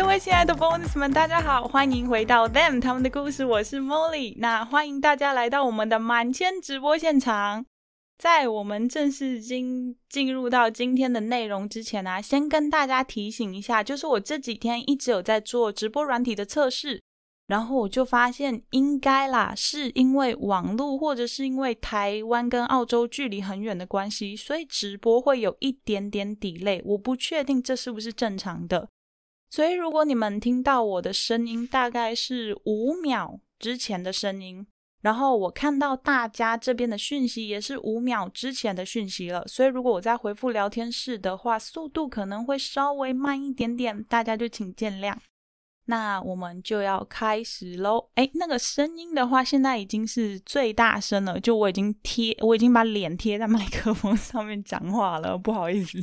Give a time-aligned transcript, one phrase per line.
[0.00, 4.32] 各位亲爱的 bonus 们，大家好，欢迎回到 them 他们的故事，我是 Molly。
[4.38, 7.66] 那欢迎大家来到我们的满千直播现场。
[8.16, 17.02] 在我们正式进进入到今天的内容之前呢，先跟大家提醒一下，就是我这几天一直有在做直播软体的测试，
[17.48, 28.88] 然后我就发现应该啦，是因为网络或者是因为台湾跟澳洲距离很远的关系，所以直播会有一点点 delay，我不确定这是不是正常的。
[29.50, 34.66] 所以如果你们听到我的声音，大概是五秒之前的声音。
[35.00, 45.14] 然后我看到大家这边的讯息也是五秒之前的讯息了，所以如果我在回复聊天室的话，速度可能会稍微慢一点点，大家就请见谅。
[45.84, 48.10] 那我们就要开始喽。
[48.16, 55.98] 哎，那个声音的话，现在已经是最大声了，就我已经贴，我已经把脸贴在麦克风上面讲话了，不好意思。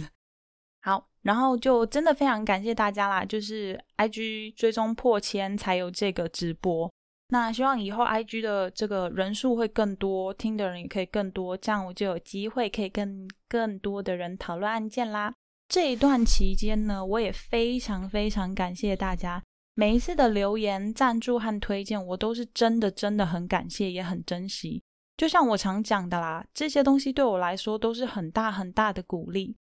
[0.86, 6.88] 好，然后就真的非常感谢大家啦，就是 IG 追踪破千才有这个直播。
[7.30, 15.34] 那希望以后 I G 的这个人数会更多，听的人也可以更多，这样我就有机会可以跟更多的人讨论案件啦。
[15.68, 19.42] 这一段期间呢，我也非常非常感谢大家
[19.74, 24.84] 每一次的留言、赞助和推荐，我都是真的真的很感谢，也很珍惜。
[25.18, 29.56] 就像我常讲的啦，这些东西对我来说都是很大很大的鼓励。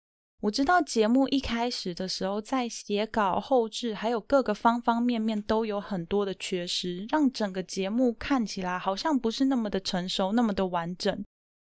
[0.43, 11.23] 我知道节目一开始的时候，在写稿、后置，还有各个方方面面都有很多的缺失，让整个节目看起来好像不是那么的成熟，那么的完整。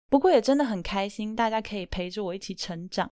[0.09, 3.11] 不过也真的很开心，大家可以陪着我一起成长，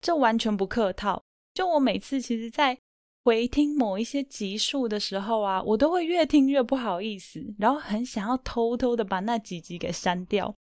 [0.00, 1.22] 这完全不客套。
[1.54, 2.76] 就我每次其实，在
[3.22, 10.52] 回听某一些集数的时候啊，我都会越听越不好意思，然后很想要偷偷的把那几集给删掉。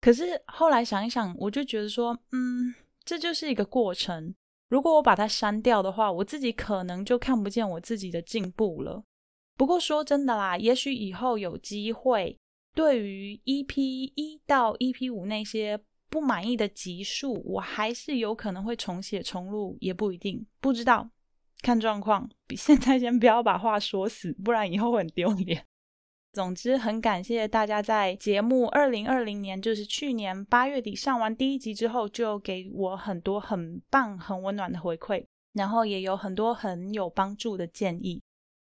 [0.00, 2.74] 可是后来想一想，我就觉得说，嗯。
[3.08, 4.34] 这就是一个过程。
[4.68, 9.02] 如果我把它删掉的话，我自己可能就看不见我自己的进步了。
[9.56, 12.38] 不过说真的啦，也许以后有机会，
[12.74, 13.80] 对于 EP
[14.14, 15.80] 一到 EP 五那些
[16.10, 21.08] 不满意的集数，我还是有可能会重写重录，也不一定，不知道，
[21.62, 22.28] 看状况。
[22.54, 25.64] 现在先不要把话说死，不然以后会很丢脸。
[26.32, 35.24] 总之，很感谢大家在节目二零二零年，就是去年八月底上完第一集之后，就给我很多很棒、很温暖的回馈，
[35.54, 38.20] 然后也有很多很有帮助的建议。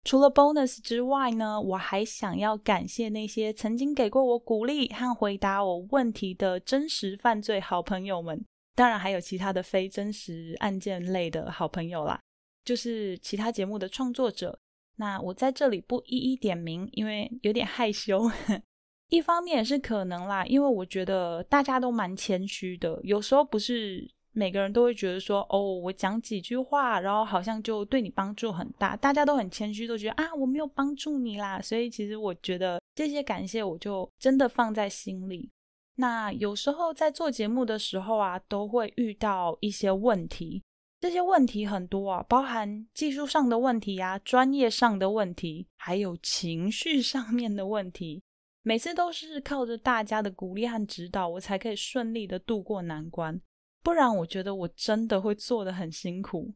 [0.03, 8.45] 除了 bonus 之外呢，我还想要感谢那些曾经给过我鼓励和回答我问题的真实犯罪好朋友们，
[8.75, 12.17] 当然还有其他的非真实案件类的好朋友啦，
[12.63, 14.57] 就是其他节目的创作者。
[14.97, 18.29] 那我在这里不一一点名，因为有点害羞。
[19.09, 28.97] 一方面也是可能啦，因为我觉得大家都蛮谦虚的，有时候不是每个人都会觉得说，哦，我讲几句话，然后好像就对你帮助很大。
[28.97, 31.61] 大家都很谦虚，都觉得啊，我没有帮助你啦。
[31.61, 35.49] 所以其实我觉得这些感谢，我就真的放在心里。
[35.95, 40.61] 那有时候在做节目的时候啊，都会遇到一些问题。
[40.99, 48.23] 这些问题很多啊，包含技术上的问题呀、专业上的问题，还有情绪上面的问题。
[48.63, 53.39] 每次都是靠着大家的鼓励和指导，我才可以顺利的度过难关。
[53.83, 56.53] 不然，我觉得我真的会做的很辛苦。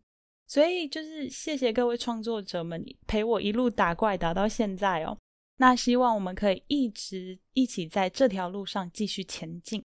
[0.48, 5.18] 所以，就是谢谢各位创作者们陪我一路打怪打到现在哦。
[5.58, 9.82] 那希望我们可以一直一起在这条路上继续前进。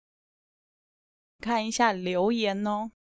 [1.41, 2.92] 看一下留言哦。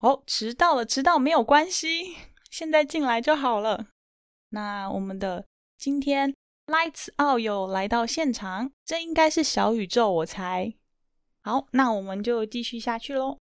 [0.00, 2.16] 哦，迟到了，迟到没有关系，
[2.50, 3.86] 现在进来就好了。
[4.50, 5.44] 那我们的
[5.78, 6.34] 今天
[6.66, 10.74] Lights Out 有来到现场，这应该是小宇宙，我猜。
[11.40, 13.38] 好，那我们就继续下去喽。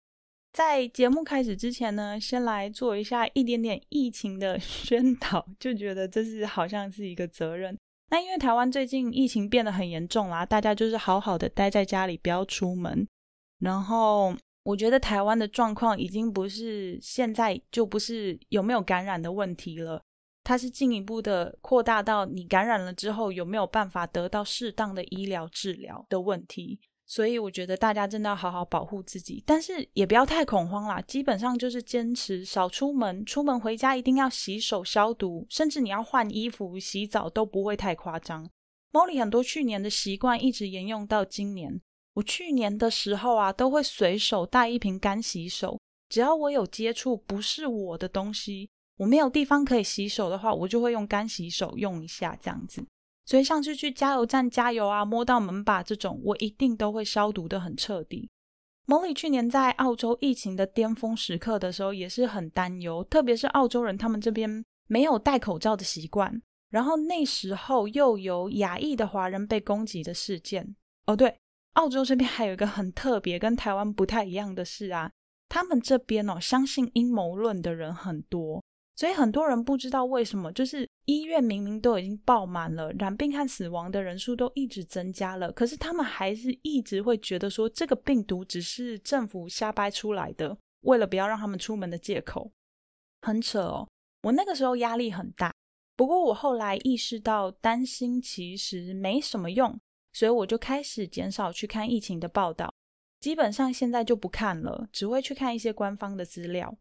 [0.52, 7.78] 在节目开始之前呢，先来做一下一点点疫情的 宣导，就觉得这是好像是一个责任。
[8.10, 13.08] 那因为台湾最近疫情变得很严重啦，大家就是好好的待在家里，不要出门，
[13.59, 14.36] 然后。
[14.63, 20.03] 我觉得台湾的状况已经不是现在就不是有没有感染的问题了，
[20.43, 26.79] 它是进一步的扩大到你感染了之后有没有办法得到适当的医疗治疗的问题。
[27.08, 31.02] 所以我觉得大家真的要好好保护自己，但是也不要太恐慌啦。
[31.02, 38.49] 基本上就是坚持少出门，出门回家一定要洗手消毒，甚至你要换衣服、洗澡都不会太夸张。
[38.93, 41.81] Molly 很多去年的习惯一直沿用到今年。
[42.13, 45.79] 我去年的时候啊，都会随手带一瓶干洗手。
[46.09, 52.85] 只要我有接触不是我的东西，我没有地方可以洗手的话，我就会用干洗手用一下这样子。
[53.25, 58.29] 所以上次去加油站加油啊，摸到门把这种，我一定都会消毒的很彻底。
[58.87, 66.41] 蒙里去年在澳洲疫情的巅峰时刻的时候，也是很担忧，特别是澳洲人他们这边没有戴口罩的习惯。
[66.69, 70.75] 然后那时候又有亚裔的华人被攻击的事件。
[71.05, 71.37] 哦，对，
[71.73, 75.12] 澳洲这边还有一个很特别、跟台湾不太一样的事啊，
[75.50, 78.64] 他们这边哦，相信阴谋论的人很多。
[78.94, 92.52] 所以很多人不知道为什么，就是医院明明都已经爆满了，染病和死亡的人数都一直增加了，可是他们还是一直会觉得说这个病毒只是政府瞎掰出来的，为了不要让他们出门的借口，
[93.22, 93.88] 很扯哦。
[94.23, 95.52] 我那个时候压力很大，
[95.96, 99.79] 不过我后来意识到担心其实没什么用，
[100.13, 102.73] 所以我就开始减少去看疫情的报道，
[103.19, 106.78] 基本上现在就不看了，只会去看一些官方的资料。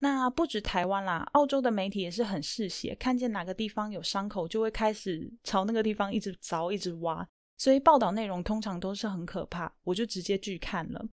[0.00, 7.26] 那不止台湾啦，澳洲的媒体也是很嗜血，看见哪个地方有伤口，就会开始朝那个地方一直凿、一直挖，
[7.56, 11.06] 所以报道内容通常都是很可怕，我就直接拒看了。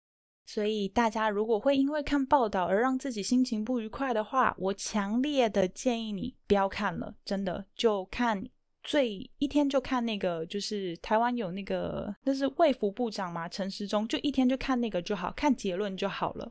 [0.46, 8.44] 所以大家如果会因为看报道而让自己心情不愉快的话，我强烈的建议你不要看了，真的就看
[8.82, 16.50] 最一天就看那个，就是台湾有那个那是卫福部长嘛，陈时中，就一天就看那个就好，看结论就好了，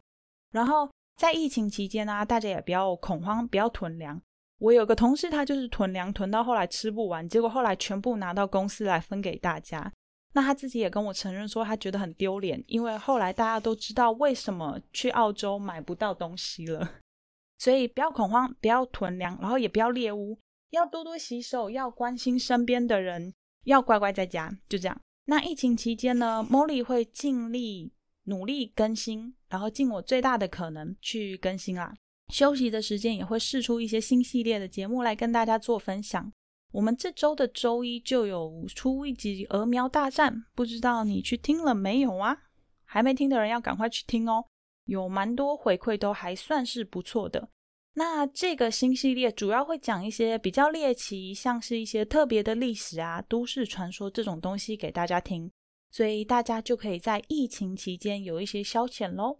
[0.52, 0.90] 然后。
[1.20, 4.22] 在疫情期间呢，大家也不要恐慌，不要囤粮。
[4.60, 9.92] 我有个同事，他就是囤粮囤到后来吃不完，结果后来全部拿到公司来分给大家。
[10.32, 16.90] 那他自己也跟我承认说，他觉得很丢脸，因为后来大家都知道为什么去澳洲买不到东西了。
[17.60, 20.40] 所以不要恐慌，不要囤粮，然后也不要猎物，
[20.72, 23.34] 要多多洗手，要关心身边的人，
[23.66, 24.58] 要乖乖在家。
[24.68, 25.02] 就这样。
[25.26, 27.94] 那疫情期间呢，Molly 会尽力。
[28.26, 31.96] 努力更新，然后尽我最大的可能去更新啦。
[32.32, 36.32] 休息的时间也会试出一些新系列的节目来跟大家做分享。
[36.72, 42.38] 我们这周的周一就有出一集《鹅苗大战》，不知道你去听了没有啊？
[42.86, 44.46] 还没听的人要赶快去听哦，
[44.86, 47.50] 有蛮多回馈都还算是不错的。
[47.94, 55.52] 那这个新系列主要会讲一些比较猎奇，像是一些特别的历史啊、都市传说这种东西给大家听。
[55.92, 59.40] 所以大家就可以在疫情期间有一些消遣喽。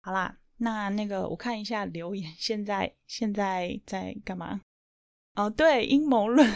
[0.00, 4.62] 好啦，那那个我看一下留言，现在现在在干嘛？
[5.34, 6.48] 哦，对，阴谋论，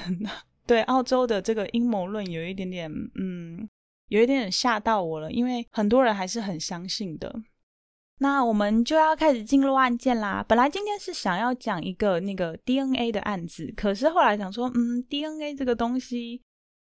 [0.66, 3.68] 对澳洲的这个阴谋论有一点点，嗯，
[4.08, 7.42] 有一点点吓到我了，因为很多人还是很相信的。
[8.18, 10.44] 那我们就要开始进入案件啦。
[10.48, 16.42] 本来今天是想要讲一个那个 DNA 的案子，可是后来想说，嗯，DNA 这个东西。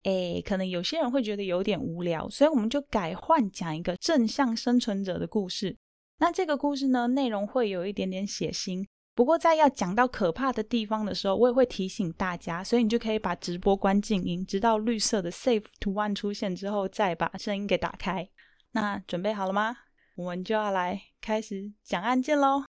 [0.05, 5.77] 哎，可能有些人会觉得有点无聊，所以我们就改换讲一个正向生存者的故事。
[6.21, 8.87] 那这个故事呢，内容会有一点点血腥，
[9.17, 18.27] 不过在要讲到可怕的地方的时候，我也会提醒大家，所以你就可以把直播关静音，直到绿色的 Safe 图案出现之后，再把声音给打开。
[18.71, 19.77] 那准备好了吗？
[20.19, 22.65] 我们就要来开始讲案件喽。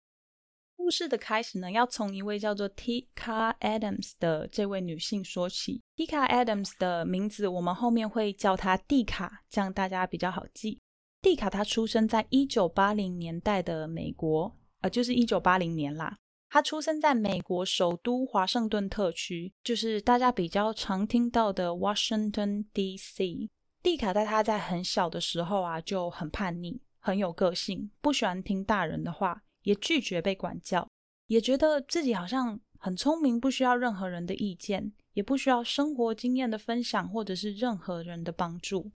[0.76, 5.84] 故事的开始呢，要从一位叫做 Tika Adams 的这位女性说起。
[5.96, 10.80] Tika Adams 的名字，我们后面会叫她蒂卡，这样大家比较好记。
[11.22, 16.18] 蒂卡她出生在一九八零年代的美国，呃，就是一九八零年啦。
[16.50, 23.52] 她出生在美国首都华盛顿特区，就是大家比较常听到的 Washington D.C.
[23.84, 29.44] 蒂卡在她在很小的时候啊，就很叛逆，很有个性，不喜欢听大人的话。
[29.62, 30.88] 也拒绝被管教，
[31.26, 38.92] 也觉得自己好像很聪明，不需要任何人的意见，也不需要生活经验的分享，或者是任何人的帮助。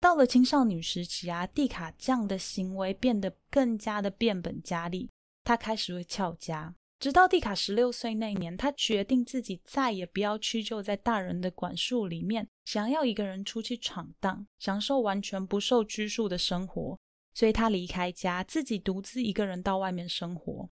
[0.00, 5.08] 到了青少年时期啊，蒂卡这样的行为变得更加的变本加厉，
[5.44, 6.74] 他开始会翘家。
[6.98, 16.98] 直到蒂卡十六岁那年，他决定自己再也不要屈就在大人的管束里面，想要一个人出去闯荡，享受完全不受拘束的生活。
[17.40, 20.68] 所以他离开家，自己独自一个人到外面生活。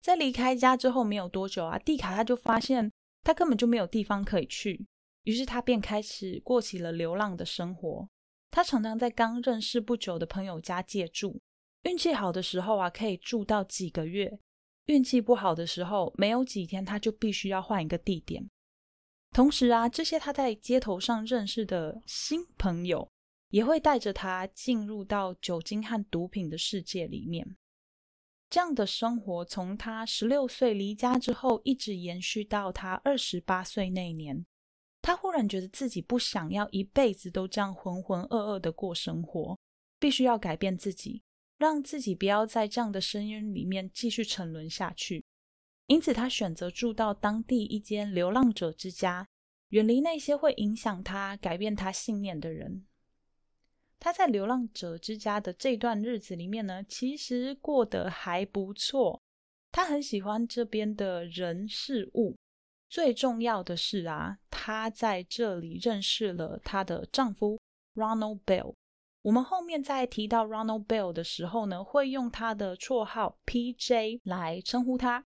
[0.00, 2.90] 在离开家之后没有多久啊，蒂卡他就发现
[3.22, 4.84] 他根本就没有地方可以去，
[5.22, 8.08] 于是他便开始过起了流浪的生活。
[8.50, 11.38] 他常常在刚认识不久的朋友家借住，
[11.84, 14.40] 运气好的时候啊，可以住到几个月；
[14.86, 18.50] 运气不好的时候，没有几天他就必须要换一个地点。
[19.30, 23.08] 同时啊，这些他在街头上认识的新朋友。
[23.50, 27.56] 也会带着他进入到酒精和毒品的世界里面。
[28.50, 34.46] 这样的生活从他十六岁离家之后，一直延续到他二十八岁那年。
[35.02, 39.58] 他忽然觉得自己不想要一辈子都这样浑浑噩噩的过生活，
[39.98, 41.22] 必须要改变自己，
[41.56, 45.24] 让自己不要在这样的深渊里面继续沉沦下去。
[45.86, 49.26] 因此，他选择住到当地一间流浪者之家，
[49.68, 52.86] 远离那些会影响他、改变他信念的人。
[54.00, 59.20] 他在流浪者之家的这段日子里面呢，其实过得还不错。
[59.70, 62.36] 他很喜欢这边的人事物，
[62.88, 67.60] 最重要的是啊，她在这里认识了她的丈夫
[67.94, 68.74] Ronald Bell。
[69.22, 75.24] 我们后面在提到 Ronald Bell 的时候呢，会用他的绰号 PJ 来称呼他。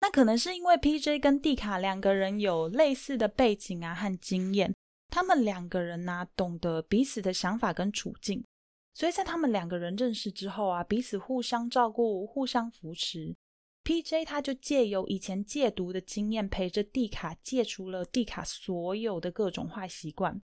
[0.00, 4.72] 那可能是因为 PJ 跟蒂卡两个人有类似的背景啊和经验，
[5.08, 8.44] 他们两个人呢懂得彼此的想法跟处境，
[8.92, 13.36] 所以在他们两个人认识之后啊，彼此互相照顾、互相扶持。
[13.84, 20.40] PJ 他就借由以前戒毒的经验，陪着蒂卡戒除了蒂卡所有的各种坏习惯。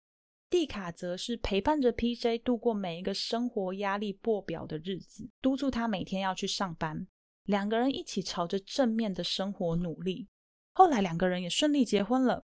[0.49, 7.05] 蒂卡则是陪伴着 PJ 度过每一个生活压力破表的日子，督促他每天要去上班。
[7.43, 10.27] 两个人一起朝着正面的生活努力。
[10.71, 12.43] 后来两个人也顺利结婚了。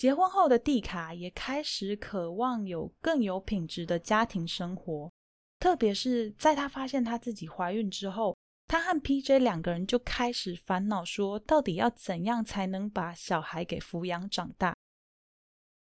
[0.00, 5.12] 结婚后的蒂卡也开始渴望有更有品质的家庭生活，
[5.58, 8.34] 特别是在她发现她自己怀孕之后，
[8.66, 14.74] 她和 PJ 两个人就开始烦恼，说到底要怎样才能把小孩给抚养长大。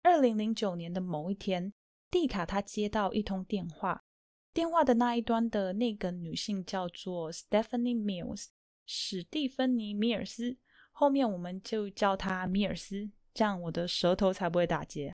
[0.04, 1.74] 二零零九年的某一天，
[2.10, 4.06] 蒂卡她接到一通电话。
[4.54, 8.46] 电话的那一端的那个女性叫做 Stephanie Mills，
[8.86, 10.56] 史蒂芬妮·米尔斯，
[10.94, 15.14] 后面我们就叫她米尔斯，这样我的舌头才不会打结。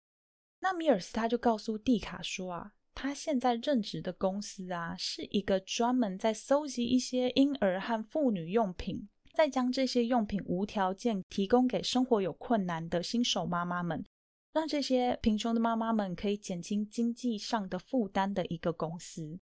[0.62, 14.06] 那米尔斯他就告诉蒂卡说啊，他现在任职的公司啊，是一个专门在搜集一些婴儿和妇女用品，再将这些用品无条件提供给生活有困难的新手妈妈们。
[14.54, 19.38] 让这些贫穷的妈妈们可以减轻经济上的负担的一个公司。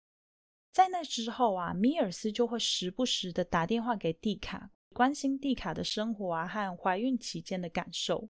[0.70, 8.28] 在那之后啊，米尔斯就会时不时的打电话给蒂卡，关心蒂卡的生活啊和怀孕期间的感受。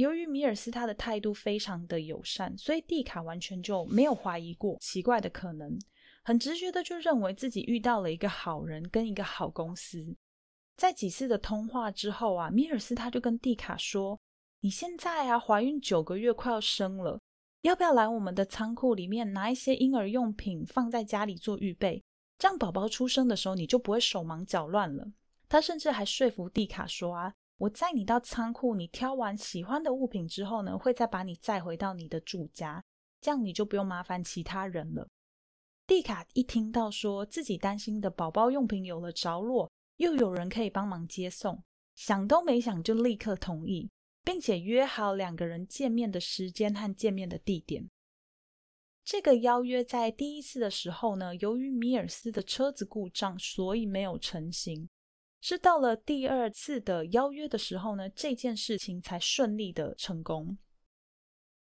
[0.00, 5.78] 由于米尔斯他的态度非常的友善，所以蒂卡完全就没有怀疑过奇怪的可能，
[6.24, 10.16] 很直觉的就认为自己遇到了一个好人跟一个好公司。
[10.76, 14.18] 在几次的通话之后啊，米尔斯他就跟蒂卡说。
[14.62, 17.18] 你现在啊，怀孕九个月，快要生了，
[17.62, 22.02] 要不要来我们的仓库里面拿一些婴儿用品放在家里做预备？
[22.38, 25.06] 这样宝宝出生的时候你就不会手忙脚乱了。
[25.48, 32.82] 他甚至还说服蒂卡说啊，我载你到仓库，你挑完喜欢的物品之后呢，会再把你载回到你的住家，
[33.20, 35.06] 这样你就不用麻烦其他人了。
[35.86, 41.62] 蒂卡一听到说自己担心的宝宝用品有了着落，又有人可以帮忙接送，
[41.94, 43.90] 想都没想就立刻同意。
[44.22, 47.88] 并且约好两个人见面的时间和见面的地点。
[49.02, 54.88] 这个邀约在第一次的时候呢，由于米尔斯的车子故障，所以没有成行。
[55.40, 60.58] 是到了第二次的邀约的时候呢，这件事情才顺利的成功。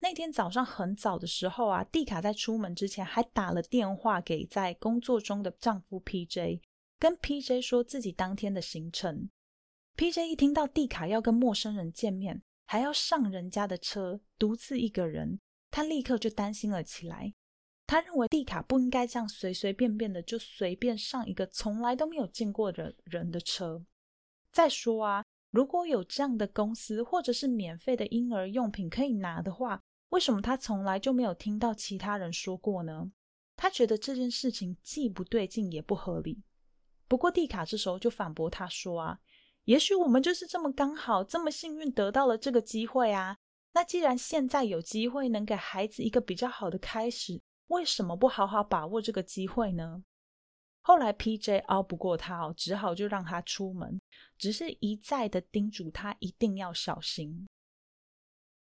[0.00, 6.60] 那天早上很早的时候啊，蒂卡在出门之前还打了电话给在工作中的丈夫 P.J，
[6.98, 9.30] 跟 P.J 说自己当天的行程。
[9.94, 10.28] P.J.
[10.28, 15.38] 一听到蒂卡要跟陌生人见面，还要上人家的车，独自一个人，
[15.70, 17.34] 他立刻就担心了起来。
[17.92, 23.84] 他认为蒂卡不应该这样随随便便的就随便上一个从来都没有见过的人的车。
[24.50, 33.12] 再说啊，如果有这样的公司或者是免费的婴儿用品可以拿的话，为什么他从来就没有听到其他人说过呢？
[33.56, 36.42] 他觉得这件事情既不对劲也不合理。
[37.06, 39.18] 不过蒂卡这时候就反驳他说啊。
[39.64, 43.36] 也许我们就是这么刚好，这么幸运得到了这个机会啊！
[43.74, 47.38] 那既然现在有机会能给孩子一个比较好的开始，
[47.68, 50.04] 为什么不好好把握这个机会呢？
[50.80, 51.58] 后来 P.J.
[51.60, 54.00] 熬不过他哦，只好就让他出门，
[54.36, 57.46] 只是一再的叮嘱他一定要小心。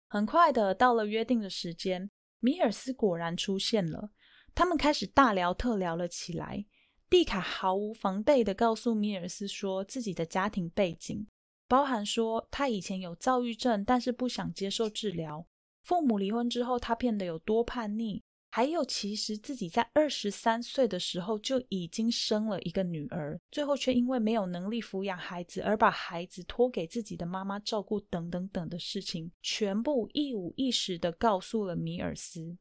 [0.09, 4.09] 很快的到了约定的时间，米尔斯果然出现了，
[4.55, 6.65] 他们开始大聊特聊了起来。
[7.09, 11.27] 蒂卡毫无防备的告诉米尔斯说自己的家庭背景，
[11.67, 15.45] 包含说他以前有躁郁症，但是不想接受治疗；
[15.83, 18.23] 父母离婚之后，他变得有多叛逆；
[18.57, 32.57] 还有其实自己在二十三岁的时候就已经生了一个女儿，最后却因为没有能力抚养孩子而把孩子托给自己的妈妈照顾，等等等的事情，全部一五一十的告诉了米尔斯。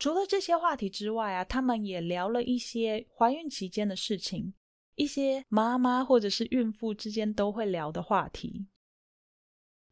[0.00, 4.52] 除了这些话题之外啊，他们也聊了一些怀孕期间的事情，
[4.96, 8.66] 一些妈妈或者是孕妇之间都会聊的话题。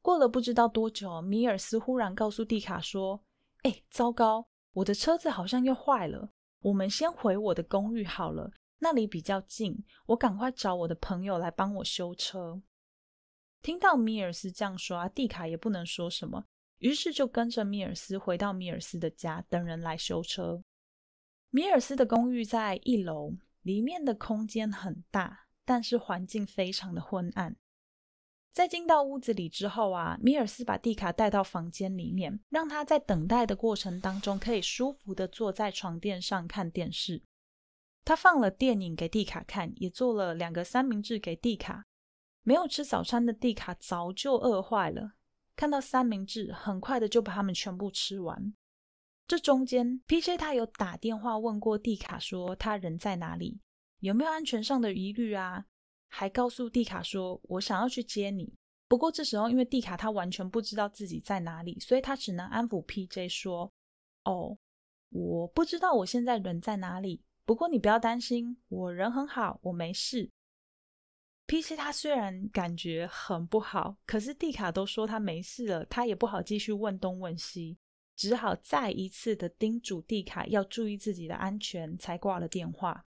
[0.01, 3.23] 过了不知道多久，米尔斯忽然告诉蒂卡说
[3.63, 12.63] ：“哎，糟糕，我的车子好像又坏了，我们先回我的公寓好了，那里比较近，我赶快找我的朋友来帮我修车。”
[13.63, 16.47] 听到米尔斯这样说啊，蒂卡也不能说什么。
[16.79, 20.65] 于是就跟着米尔斯回到米尔斯的家，等人来修车。
[21.51, 27.55] 米尔斯的公寓在一楼，里面的空间很大，但是环境非常的昏暗。
[28.53, 37.23] 在进到屋子里之后啊，米尔斯把蒂卡带到房间里面，让他在等待的过程当中可以舒服的坐在床垫上看电视。
[38.05, 41.87] 他放了电影给蒂卡看，也做了两个三明治给蒂卡。
[42.43, 45.13] 没有吃早餐的蒂卡早就饿坏了，
[45.57, 48.53] 看到三明治，很快的就把它们全部吃完。
[49.27, 50.37] 这中间，P.J.
[50.37, 53.61] 他有打电话问过蒂卡，说他人在哪里，
[54.01, 55.65] 有没有安全上的疑虑啊？
[56.15, 58.53] 还告诉蒂卡说：“我想要去接你。”
[58.87, 63.27] 不过这时候，因为蒂卡他完全不知道自己在哪里，所以他只能安抚 P.J.
[63.31, 63.73] 说
[64.25, 64.59] ：“哦，
[65.09, 67.23] 我不知道我现在人在哪里。
[67.47, 70.31] 不过你不要担心，我人很好，我没事。
[71.47, 71.75] ”P.J.
[71.77, 77.79] 他虽然感觉很不好，可是蒂卡都说他没事了，他也不好继续问东问西，
[78.15, 83.07] 只好再一次的叮嘱蒂卡要注意自己的安全，才挂了电话。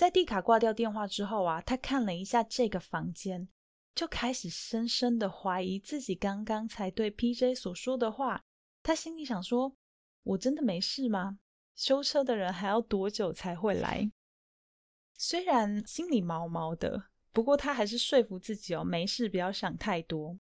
[0.00, 3.46] 在蒂卡挂掉电话之后啊，他看了一下这个房间，
[3.94, 7.54] 就开始深深的怀疑自己刚刚才对 P.J.
[7.54, 8.42] 所说的话。
[8.82, 9.76] 他心里想说
[10.24, 11.38] ：“我真的没事吗？
[11.74, 14.10] 修车的人还要多久才会来？”
[15.18, 20.38] 虽然心里毛毛的，不过他还是说服自己哦，没事，不要想太多。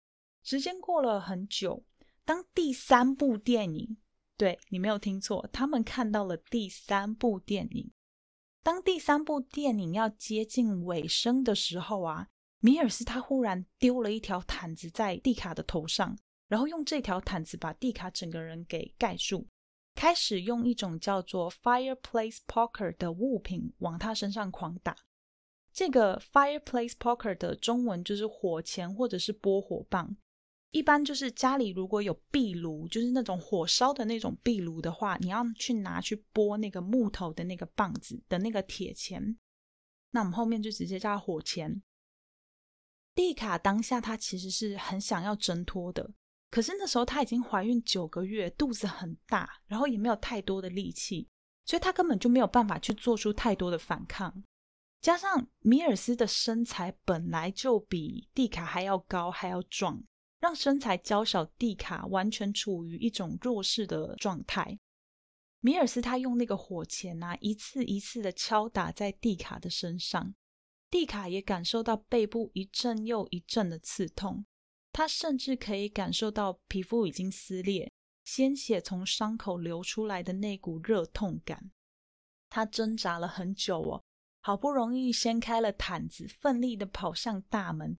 [0.44, 1.82] 时间过了很久，
[2.26, 3.96] 当第三部电影，
[4.36, 7.90] 对你没有听错，他们看到了第三部电影。
[8.66, 12.30] 当第三部电影要接近尾声的时候啊，
[12.62, 16.18] 米尔斯他忽然丢了一条毯子在蒂卡的头上，
[16.48, 19.46] 然后用这条毯子把蒂卡整个人给盖住，
[19.94, 24.96] 开始用一种叫做 fireplace poker 的物品往他身上狂打。
[25.72, 30.18] 这个 fireplace poker 的中文就是火钳或者是拨火棒。
[30.72, 39.38] 一般就是家里如果有壁炉，就是那种火烧的那种壁炉的话，你要去拿去拨那个木头的那个棒子的那个铁钳，
[40.12, 41.82] 那我们后面就直接叫火钳。
[43.14, 46.12] 蒂卡当下她其实是很想要挣脱的，
[46.52, 51.30] 可是那时候她已经怀孕九个月，肚子很大，然后也没有太多的力气，
[51.64, 54.44] 所以她根本就没有办法去做出太多的反抗。
[55.00, 60.04] 加上米尔斯的身材本来就比蒂卡还要高，还要壮。
[60.40, 64.80] 让身材娇小蒂卡完全处于一种弱势的状态。
[65.62, 70.36] 米尔斯他用那个火钳啊，一次一次的敲打在蒂卡的身上，
[70.92, 74.46] 蒂卡也感受到背部一阵又一阵的刺痛。
[74.92, 77.92] 他甚至可以感受到皮肤已经撕裂，
[78.24, 81.72] 鲜血从伤口流出来的那股热痛感。
[82.50, 84.04] 他挣扎了很久哦，
[84.40, 87.98] 好不容易掀开了毯子，奋力的跑向大门，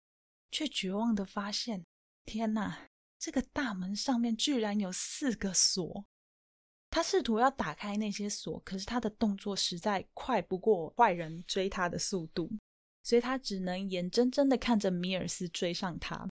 [0.50, 1.84] 却绝望的发现。
[2.26, 2.88] 天哪！
[3.18, 6.04] 这个大门上面居然有四个锁。
[6.90, 12.50] 他试图要打开那些锁，可是他的动作实在快不过坏人追他的速度，
[13.02, 16.28] 所以他只能眼睁睁的看着米尔斯追上他。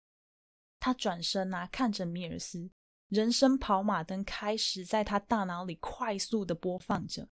[0.80, 2.70] 他转身啊，看着米尔斯，
[3.09, 7.28] 人生跑马灯开始在他大脑里快速的播放着。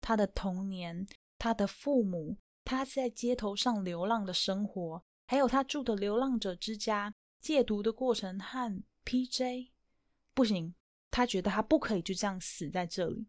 [0.00, 1.06] 他的童年，
[1.38, 7.14] 他的父母，他在街头上流浪的生活，还有他住的流浪者之家。
[7.40, 9.72] 戒毒的过程和 P.J.
[10.34, 10.74] 不行，
[11.10, 13.26] 他觉得他不可以就这样死在这里。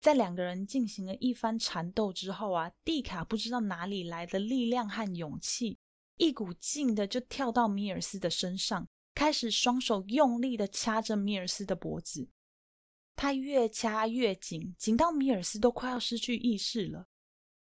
[0.00, 5.78] 在两个人进行了一番缠斗之后啊，蒂卡不知道哪里来的力量和勇气，
[6.18, 12.28] 一股劲的就跳到米尔斯的身上，开始双手用力的掐着米尔斯的脖子。
[13.16, 17.06] 他越掐越紧，紧到米尔斯都快要失去意识了。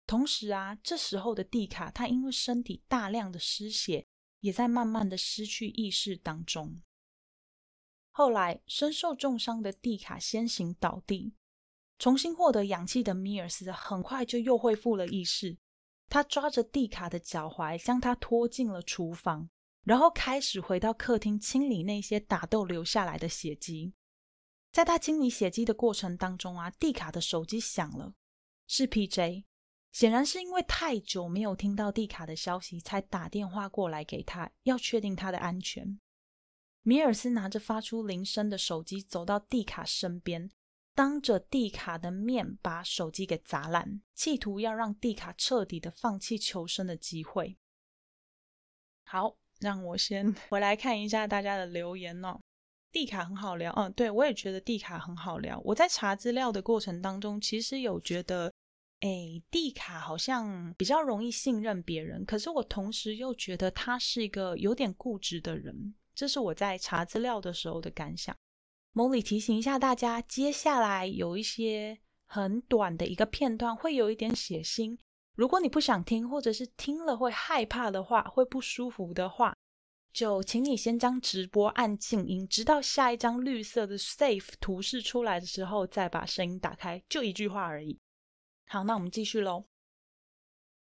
[0.07, 4.07] 同时啊，这时候的蒂卡，他因为身体大量的失血。
[4.45, 6.83] 也在慢慢的失去意识当中。
[8.11, 11.33] 后来，身受重伤的蒂卡先行倒地，
[11.99, 15.57] 重新获得氧气的米尔斯很快就又恢复了意识。
[16.11, 19.49] 他抓着蒂卡的脚踝，将他拖进了厨房，
[19.83, 23.95] 然后开始回到客厅清理那些打斗留下来的血迹。
[24.71, 28.13] 在他清理血迹的过程当中啊，蒂卡的手机响了，
[28.67, 29.47] 是 P.J。
[29.95, 36.01] 显然是因为太久没有听到蒂卡的消息，才打电话过来给他，要确定他的安全。
[36.83, 40.51] 米尔斯拿着发出铃声的手机走到蒂卡身边，
[40.97, 47.57] 当着蒂卡的面把手机给砸烂，企图要让蒂卡彻底的放弃求生的机会。
[49.05, 52.41] 好，让我先回来看一下大家的留言哦。
[52.91, 55.61] 蒂卡很好聊，嗯，对我也觉得蒂卡很好聊。
[55.65, 58.53] 我在查资料的过程当中，其实有觉得。
[59.05, 68.35] 哎，蒂卡好像比较容易信任别人，可是我同时又觉得他是一个有点固执的人，这是我在查资料的时候的感想。
[68.93, 74.97] 某里提醒一下大家，接下来有一些很短的一个片段，会有一点血腥。
[75.37, 79.55] 如果你不想听，或者是听了会害怕的话，会不舒服的话，
[80.15, 87.99] 就请你先将直播按静音，直到下一张绿色的 Safe 图示出来的时候再把声音打开，就一句话而已。
[88.75, 89.67] 好，那我们继续喽。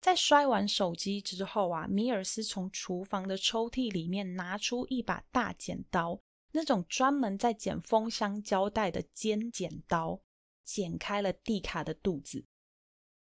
[0.01, 6.19] 在摔完手机之后啊，米尔斯从厨房的抽屉里面拿出一把大剪刀，
[6.53, 10.19] 那种专门在剪封箱胶带的尖剪刀，
[10.63, 12.43] 剪开了蒂卡的肚子。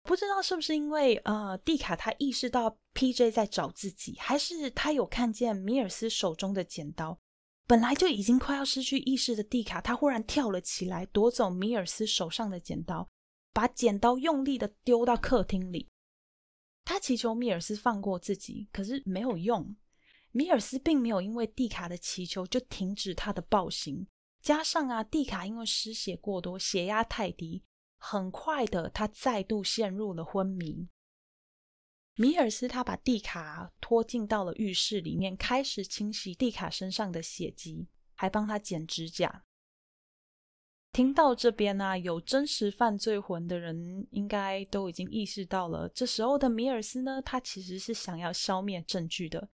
[0.04, 7.18] 不知道是不是因为呃，蒂卡他意识到 P.J 在找自己，还是他有看见米尔斯手中的剪刀？
[7.66, 13.08] 本来就已经快要失去意识的蒂卡，他忽然跳了起来，夺走米尔斯手上的剪刀，
[13.54, 15.88] 把剪刀用力的丢到客厅里。
[16.84, 19.74] 他祈求米尔斯放过自己，可是没有用。
[20.32, 24.06] 米尔斯并没有因为蒂卡的祈求就停止他的暴行，
[24.42, 27.62] 加上啊，蒂卡因为失血过多，血压太低。
[27.96, 30.88] 很快的，他再度陷入了昏迷。
[32.16, 39.44] 米尔斯他把蒂卡拖进到了浴室里面，开始清洗蒂卡身上的血迹，还帮他剪指甲。
[40.94, 49.48] 听到这边啊，有真实犯罪魂的人应该都已经意识到了，这时候的米尔斯呢，他其实是想要消灭证据的。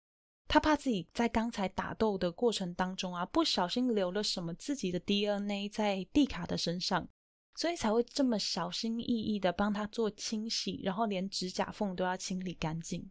[0.49, 7.09] 他怕自己在刚才打斗的过程当中啊，不小心留了什么自己的 DNA 在蒂卡的身上。
[7.55, 13.09] 所以才会这么小心翼翼的帮他做清洗，然后连指甲缝都要清理干净。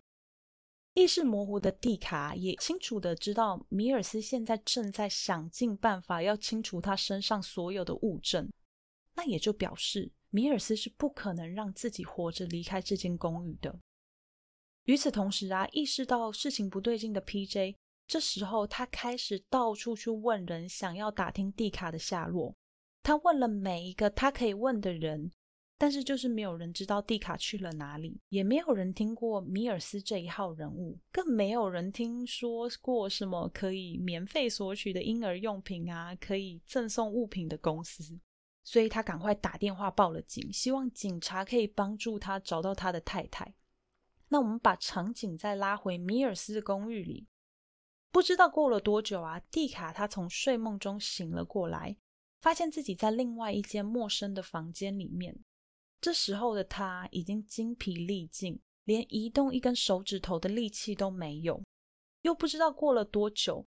[0.98, 8.52] 意识模糊的蒂卡也清楚的知道，米尔斯现在正在想尽办法要清除他身上所有的物证，
[9.14, 13.80] 那也就表示米尔斯是不可能让自己活着离开这间公寓的。
[14.86, 17.76] 与此同时啊，意识到事情不对劲的 P.J.
[18.08, 22.56] 这时候他开始到处去问人，想要打听蒂卡的下落。
[23.04, 25.32] 他问了每一个他可以问的人，
[25.78, 38.20] 但是就是没有人知道蒂卡去了哪里，也没有人听过米尔斯这一号人物，更没有人听说过什么可以免费索取的婴儿用品啊，可以赠送物品的公司。
[38.64, 43.54] 所以他赶快打电话报了警，希望警察可以帮助他找到他的太太。
[44.30, 47.28] 那我们把场景再拉回米尔斯的公寓里，
[48.12, 51.98] 不知道过了多久啊，蒂卡他从睡梦中醒了过来。
[52.40, 55.36] 发现自己在另外一间陌生的房间里面，
[56.00, 61.62] 这时候的他已经精疲力尽，连移动一根手指头的力气都没有。
[62.22, 63.66] 又不知道过了多久，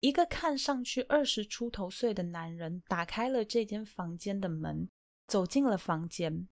[0.00, 4.88] 一个看上去二十出头岁的男人打开了这间房间的门，
[5.26, 6.48] 走进了房间。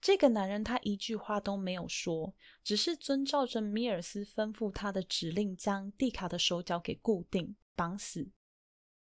[0.00, 8.30] 这个男人他一句话都没有说，只是遵照着米尔斯吩咐他的指令，将蒂卡的手脚给固定绑死。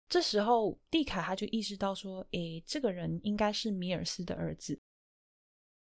[0.08, 4.80] 这时候，蒂卡他就意识到说：“诶，这个人应该是米尔斯的儿子。”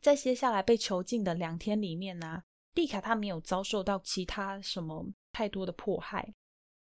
[0.04, 2.42] 在接下来被囚禁的两天里面呢，
[2.74, 6.34] 蒂卡他没有遭受到其他什么太多的迫害。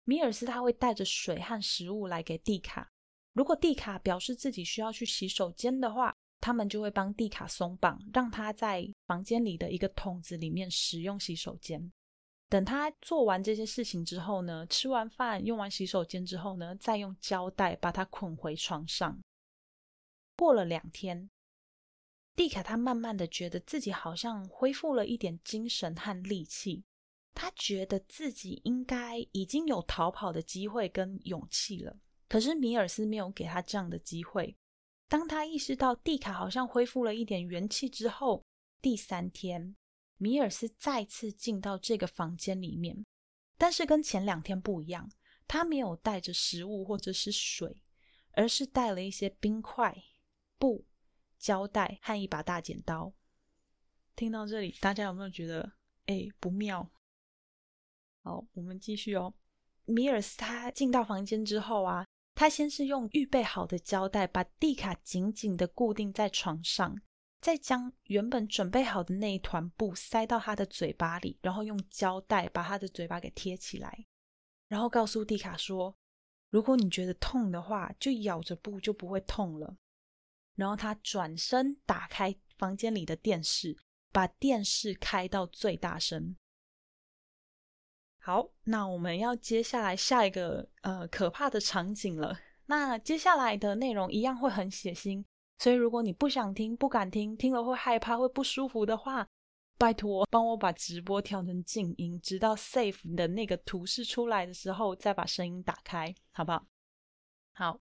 [0.04, 2.92] 米尔斯他会带着水和食物来给蒂卡。
[3.32, 11.94] 如果蒂卡表示自己需要去洗手间的话，他们就会帮蒂卡松绑，让他在房间里的一个桶子里面使用洗手间。
[12.50, 19.18] 等他做完这些事情之后呢，吃完饭、用完洗手间之后呢，再用胶带把他捆回床上。
[20.36, 21.30] 过了两天，
[22.36, 26.84] 蒂卡他慢慢的觉得自己好像恢复了一点精神和力气，
[27.34, 32.00] 他觉得自己应该已经有逃跑的机会跟勇气了。
[32.28, 34.58] 可是米尔斯没有给他这样的机会。
[35.08, 38.44] 当他意识到蒂卡好像恢复了一点元气之后，
[38.82, 39.76] 第三天。
[40.18, 43.06] 米尔斯再次进到这个房间里面，
[43.58, 45.12] 但是跟前两天不一样，
[45.48, 47.84] 他没有带着食物或者是水，
[48.32, 50.04] 而是带了一些冰块、
[50.58, 50.86] 布、
[51.44, 53.12] 胶带和一把大剪刀。
[54.16, 55.74] 听到这里，大家有没有觉得
[56.06, 56.90] 哎不妙？
[58.24, 59.34] 好，我们继续哦。
[59.84, 67.02] 米尔斯他进到房间之后啊，他先是用预备好的胶带把蒂卡紧紧的固定在床上。
[67.42, 74.06] 再将原本准备好的那一团布塞到他的嘴巴里，然后用胶带把他的嘴巴给贴起来，
[74.70, 75.94] 然后告诉蒂卡说
[76.50, 79.76] ：“如果你觉得痛的话，就咬着布就不会痛了。”
[80.56, 83.78] 然后他转身打开房间里的电视，
[84.12, 86.36] 把电视开到最大声。
[88.20, 92.40] 好，那我们要接下来下一个呃可怕的场景了。
[92.68, 95.24] 那接下来的内容一样会很血腥。
[95.60, 99.28] 所以，如果你不想听、不敢听，听了会害怕、会不舒服的话，
[99.78, 106.66] 拜托帮我把直播调成静音，直到 Safe 的那个图示出来的时候再把声音打开，好不好？
[107.54, 107.80] 好。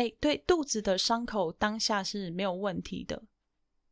[0.00, 3.22] 哎，对，肚子的伤口当下是没有问题的，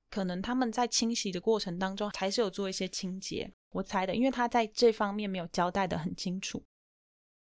[0.09, 6.65] 可能他们在清洗的过程当中还是有做一些清洁，我猜的，因为他在这方面没有交代的很清楚。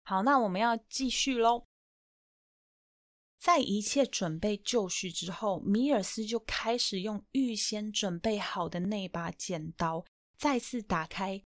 [0.03, 1.65] 好，那我们要继续喽。
[3.39, 10.05] 在一切准备就绪之后，米尔斯就开始用预先准备好的那把剪刀，
[10.37, 11.41] 再次打开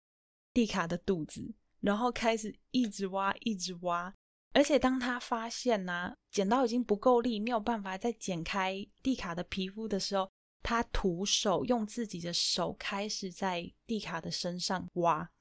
[0.53, 4.13] 蒂卡的肚子，然后开始一直挖，一直挖。
[4.53, 10.29] 而且当他发现呢，剪刀已经不够力，没有办法再剪开蒂卡的皮肤的时候，
[10.61, 15.31] 他徒手用自己的手开始在蒂卡的身上挖，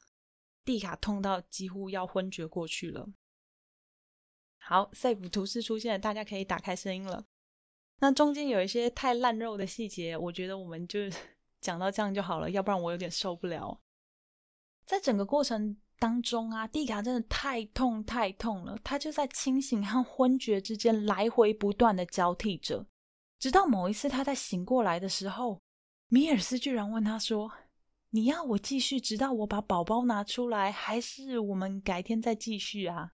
[0.64, 3.08] 蒂卡痛到几乎要昏厥过去了。
[4.58, 7.24] 好，save 图示出现了，大家可以打开声音了。
[7.98, 11.00] 那中间有一些太烂肉的细节，我觉得我们就
[11.60, 13.80] 讲到这样就好了，要不然我有点受不了。
[14.86, 22.86] 在整个过程当中啊，蒂卡真的太痛太痛了，他就在清醒和昏厥之间来回不断的交替着，
[23.38, 25.60] 直到某一次他在醒过来的时候，
[26.08, 27.52] 米尔斯居然问他说
[28.10, 33.12] ：“你要我继续直到我把宝宝拿出来，还是我们改天再继续啊？”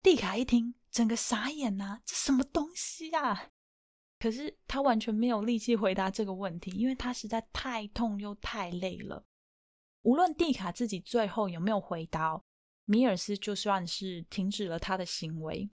[0.00, 2.00] 蒂卡一听，整个傻眼呐！
[2.06, 3.48] 这什么东西啊？
[4.20, 9.24] 可是他完全没有力气回答这个问题，因为他实在太痛又太累了。
[10.08, 12.42] 无论蒂卡自己最后有没有回答，
[12.86, 15.68] 米尔斯就算是停止了他的行为。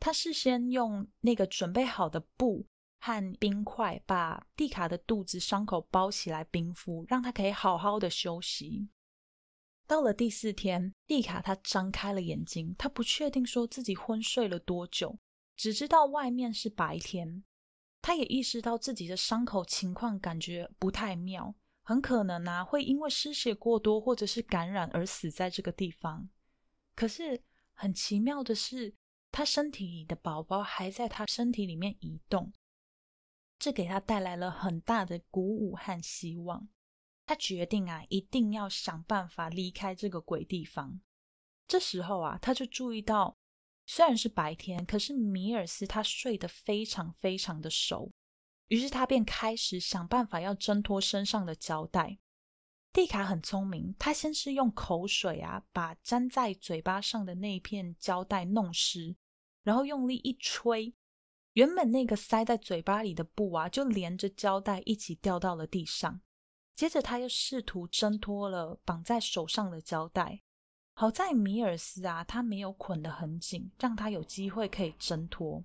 [0.00, 2.66] 他事先用那个准备好的布
[2.98, 8.88] 和冰块，把蒂卡的肚子伤口包起来冰敷，让他可以好好的休息。
[9.86, 15.16] 到了第四天，蒂卡他张开了眼睛，他不确定说自己昏睡了多久，
[15.54, 17.44] 只知道外面是白天。
[18.02, 21.54] 他也意识到自己的伤口情况感觉不太妙，
[21.88, 26.28] 很可能啊会因为失血过多或者是感染而死在这个地方。
[26.94, 28.94] 可是很奇妙的是，
[29.32, 32.52] 他身体里的宝宝还在他身体里面移动，
[33.58, 36.68] 这给他带来了很大的鼓舞和希望。
[37.24, 41.00] 他决定啊，一定要想办法离开这个鬼地方。
[41.66, 43.34] 这时候啊，他就注意到，
[43.86, 48.10] 虽然是白天，可是米尔斯他睡得非常非常的熟。
[48.68, 52.18] 于是他便开始想办法要挣脱身上的胶带。
[52.92, 59.14] 蒂卡很聪明，他先是用口水啊，把粘在嘴巴上的那片胶带弄湿，
[59.62, 60.94] 然后用力一吹，
[61.52, 66.20] 原本那个塞在嘴巴里的布啊，就连着胶带一起掉到了地上。
[66.74, 70.40] 接着，他又试图挣脱了绑在手上的胶带。
[70.94, 75.64] 好在米尔斯啊，他没有捆得很紧，让他有机会可以挣脱。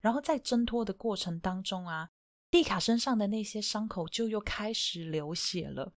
[0.00, 2.10] 然后在挣脱的过程当中啊，
[2.54, 5.92] 蒂卡身上的那些伤口就又开始流血了。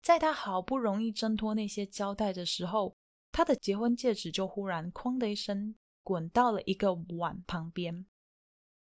[0.00, 2.96] 在他好不容易挣脱那些胶带的时候，
[3.32, 8.06] 他的结婚戒指就忽然“哐”的一声滚到了一个碗旁边。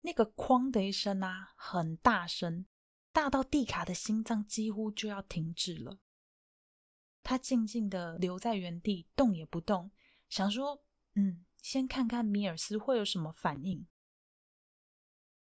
[0.01, 2.67] 那个“哐”的一声啊，很大声。
[3.11, 5.97] 大到蒂卡的心脏几乎就要停止了，
[7.23, 9.89] 他静静的留在原地，动也不动，
[10.29, 10.83] 想说
[11.17, 13.87] ：“嗯，先看看米尔斯会有什么反应。”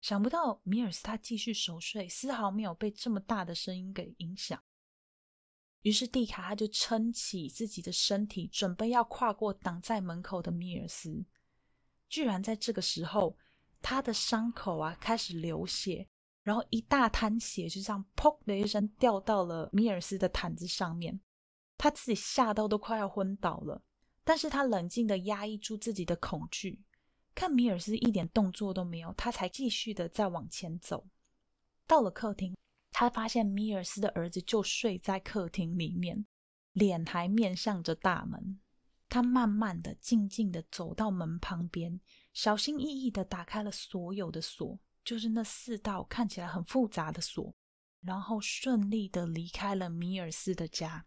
[0.04, 4.62] 想不到米尔斯他继续熟睡，丝毫没有被这么大的声音给影响。
[5.84, 11.26] 于是蒂卡他就撑起自己的身体，准备要跨过挡在门口的米尔斯。
[12.10, 13.38] 居然在这个时候，
[13.82, 16.06] 他的伤口啊开始流血。
[16.42, 21.18] 然后一大滩血就这样砰的一声掉到了米尔斯的毯子上面，
[21.78, 23.82] 他自己吓到都快要昏倒了，
[24.26, 26.84] 但是他冷静的压抑住自己的恐惧，
[27.36, 31.08] 看米尔斯一点动作都没有，他才继续的再往前走。
[31.88, 32.56] 到了客厅，
[32.92, 36.26] 他发现米尔斯的儿子就睡在客厅里面，
[36.72, 38.60] 脸还面向着大门。
[39.10, 42.00] 他慢慢的、静静的走到门旁边，
[42.34, 44.80] 小心翼翼的打开了所有的锁。
[45.04, 47.54] 就是那四道看起来很复杂的锁，
[48.00, 51.06] 然后顺利的离开了米尔斯的家。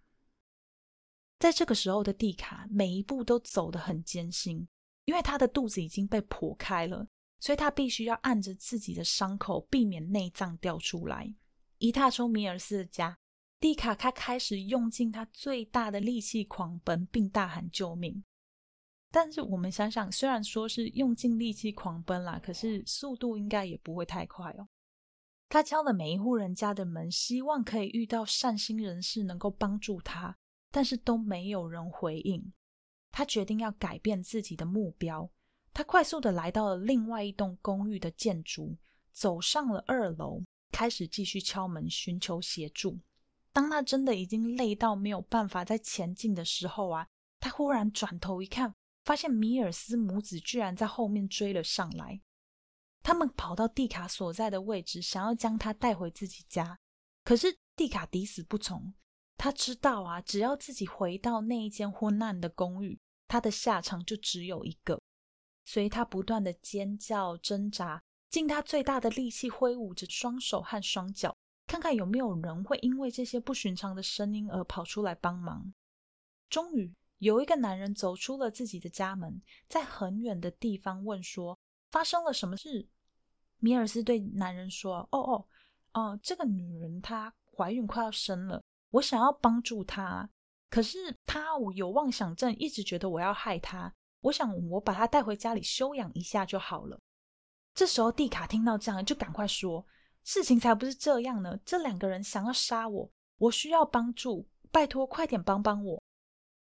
[1.39, 4.69] 在这个时候的蒂卡，每一步都走得很艰辛，
[5.07, 7.09] 因为他的肚子已经被剖开了，
[7.41, 11.35] 所以他必须要按着自己的伤口，避免内脏掉出来。
[11.79, 13.19] 一踏出米尔斯的家，
[13.61, 18.23] 蒂卡他开始用尽他最大的力气狂奔，并大喊救命。
[19.13, 24.69] 但是我们想想，虽然说是用尽力气狂奔啦，可是速度应该也不会太快哦。
[25.49, 30.37] 他敲了每一户人家的门，希望可以遇到善心人士能够帮助他，
[30.73, 32.53] 但是都没有人回应。
[33.17, 35.31] 他决定要改变自己的目标，
[35.73, 38.77] 他快速的来到了另外一栋公寓的建筑，
[39.11, 42.99] 走上了二楼，开始继续敲门寻求协助。
[43.55, 47.09] 当他真的已经累到没有办法再前进的时候啊，
[47.41, 48.75] 他忽然转头一看。
[49.03, 52.21] 发现米尔斯母子居然在后面追了上来，
[53.03, 56.79] 他们跑到蒂卡所在的位置，想要将他带回自己家。
[57.25, 58.93] 可是蒂卡抵死不从，
[59.39, 62.99] 他知道啊，只要自己回到那一间昏暗的公寓，
[63.29, 65.01] 他的下场就只有一个。
[65.65, 71.37] 所以他不断的尖叫挣扎，尽他最大的力气挥舞着双手和双脚，
[71.67, 75.75] 看看有没有人会因为这些不寻常的声音而跑出来帮忙。
[76.49, 81.59] 终于有一个男人走出了自己的家门，在很远的地方问说
[81.91, 82.87] ：“发生了什么事？”
[83.59, 85.49] 米尔斯对男人说：“哦哦
[85.95, 90.31] 哦，这个女人她怀孕快要生了，我想要帮助她，
[90.69, 96.99] 可是他有妄想症，一直觉得我要害他。”我想，我把他带回家里休养一下就好了。
[97.75, 99.87] 这时候，蒂卡听到这样，就赶快说
[100.25, 101.57] ：“事情才不是这样呢！
[101.65, 106.03] 这两个人想要杀我，我需要帮助，拜托，快点帮帮我！”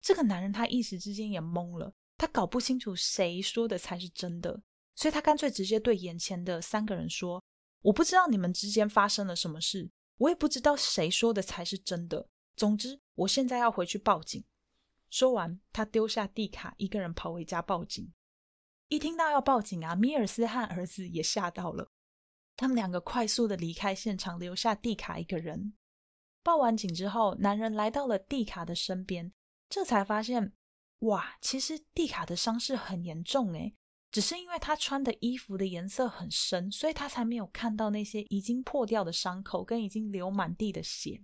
[0.00, 4.60] 这个男人他一时之间也懵了，他搞不清楚谁说的才是真的，
[4.94, 7.42] 所以他干脆直接对眼前的三个人说
[7.82, 12.28] ：“我不知道你们之间发生了什么事，我也不知道谁说的才是真的。
[12.58, 14.44] 总之，我现在要回去报警。”
[15.08, 18.12] 说完，他丢下蒂卡，一个人跑回家报警。
[18.88, 21.92] 一听到要报警啊，米尔斯和儿子也吓到了。
[22.56, 25.74] 他们两个快速的离开现场，留下蒂卡一个人。
[26.42, 29.32] 报完警之后，男人来到了蒂卡的身边，
[29.68, 30.52] 这才发现，
[31.00, 33.76] 哇，其实蒂卡的伤势很严重诶，
[34.10, 41.22] 只是因为他穿的衣服的颜色很深，所以他才没有看到那些已经破掉的伤口跟已经流满地的血。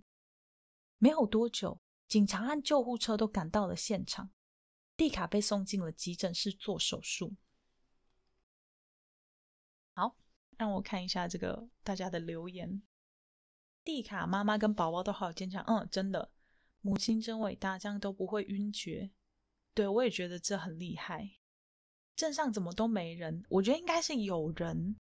[0.99, 1.81] 没有多久。
[2.07, 4.31] 警察和救护车都赶到了现场，
[4.97, 7.35] 蒂卡被送进了急诊室做手术。
[9.95, 10.15] 好，
[10.59, 12.83] 让我看一下这个大家的留言。
[13.83, 16.31] 蒂卡妈妈跟宝宝都好坚强，嗯，真的，
[16.83, 19.11] 母亲真伟大，这样都不会晕厥。
[19.73, 21.39] 对我也觉得这很厉害。
[22.15, 23.43] 镇上怎么都没人？
[23.49, 24.97] 我觉得应该是有人，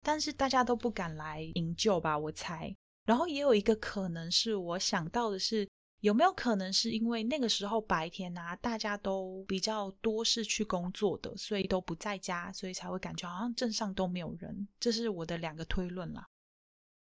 [0.00, 2.74] 但是大家都不敢来营救吧，我猜。
[3.06, 5.66] 然后也有一个可能是我想到的是。
[6.00, 14.68] 有没有可能是因为那个时候白天啊，大家都比较多是去工作的，所以都不在家，所以才会感觉好像镇上都没有人？
[14.78, 16.28] 这是我的两个推论啦。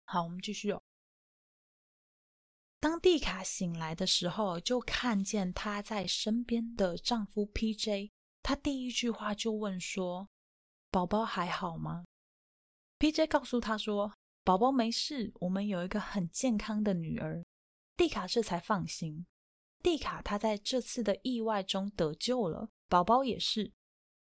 [0.06, 0.82] 好，我们继续哦。
[2.80, 8.10] 当蒂卡醒来的时候，就看见她在身边的丈夫 P.J.，
[8.42, 10.30] 她第一句话就问说
[10.90, 12.06] ：“宝宝还好吗
[12.98, 13.28] ？”P.J.
[13.28, 14.14] 告诉她说
[14.50, 17.46] ：“宝宝没事，我们有一个很健康的女儿。”
[17.96, 19.28] 蒂卡这才放心。
[19.84, 23.72] 蒂卡她在这次的意外中得救了，宝宝也是。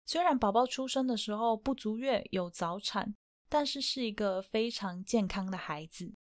[0.06, 3.16] 虽然宝宝出生的时候不足月，有早产，
[3.50, 6.14] 但是是一个非常健康的孩子。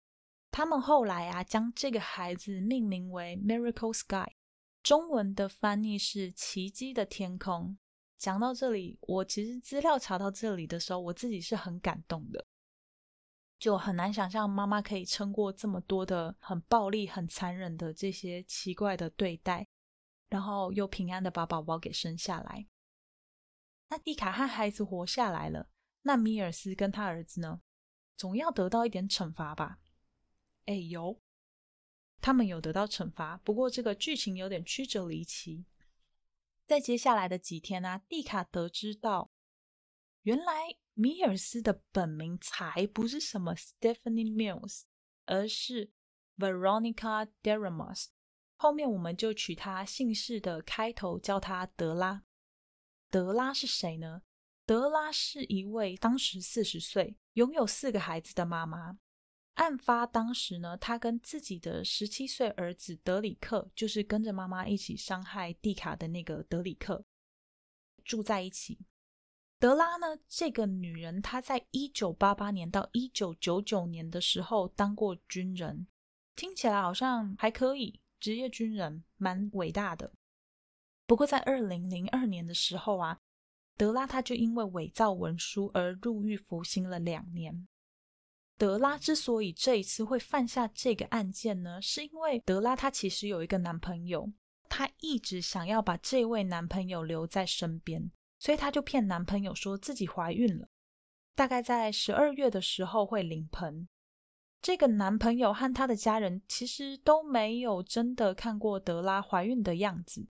[0.52, 4.30] 他们后来啊，将这个孩子命名为 Miracle Sky，
[4.80, 7.76] 中文的翻译是奇迹的天空。
[8.16, 12.46] 讲到这里，我其实资料查到这里的时候，我自己是很感动的。
[13.58, 19.66] 就很难想象妈妈可以撑过这么多的很暴力、很残忍的这些奇怪的对待，
[20.28, 22.66] 然后又平安的把宝宝给生下来。
[23.88, 25.70] 那蒂卡和孩子活下来了，
[26.02, 27.60] 那米尔斯跟他儿子呢？
[28.16, 29.78] 总要得到一点惩罚吧？
[30.66, 31.20] 哎，有，
[32.20, 35.64] 他们有得到惩罚，不过这个剧情有点曲折离奇。
[36.66, 39.30] 在接下来的几天呢，蒂卡得知到，
[40.28, 40.76] 原来。
[41.00, 44.82] 米尔斯的本名才不是什么 Stephanie Mills，
[45.26, 45.92] 而是
[46.36, 48.06] Veronica Deramos。
[48.56, 52.24] 后面我们就取他姓氏的开头，叫他德拉。
[53.10, 54.22] 德拉是谁呢？
[54.66, 58.98] 德拉是一位当时四十岁、拥有四个孩子的妈妈。
[59.54, 67.04] 案发当时呢，她跟自己的十七岁儿子德里克，就是跟着妈妈一起伤害蒂卡的那个德里克，
[68.02, 68.80] 住在一起。
[69.60, 70.16] 德拉呢？
[70.28, 75.88] 这个女人，她在一九八八年到一九九九年的时候当过军人，
[76.36, 80.12] 听起来好像还可以，职业军人蛮伟大的。
[81.06, 83.18] 不过在二零零二年的时候啊，
[83.76, 87.66] 德拉她就因为伪造文书而入狱服刑了两年。
[88.56, 94.32] 德拉之所以这一次会犯下这个案件呢，是因为德拉她其实有一个男朋友，
[94.68, 98.12] 她一直想要把这位男朋友留在身边。
[98.38, 100.68] 所以她就骗男朋友说自己怀孕了，
[101.34, 103.88] 大概在十二月的时候会临盆。
[104.60, 110.26] 这个男朋友和他的家人其实都没有真的看过德拉怀孕的样子，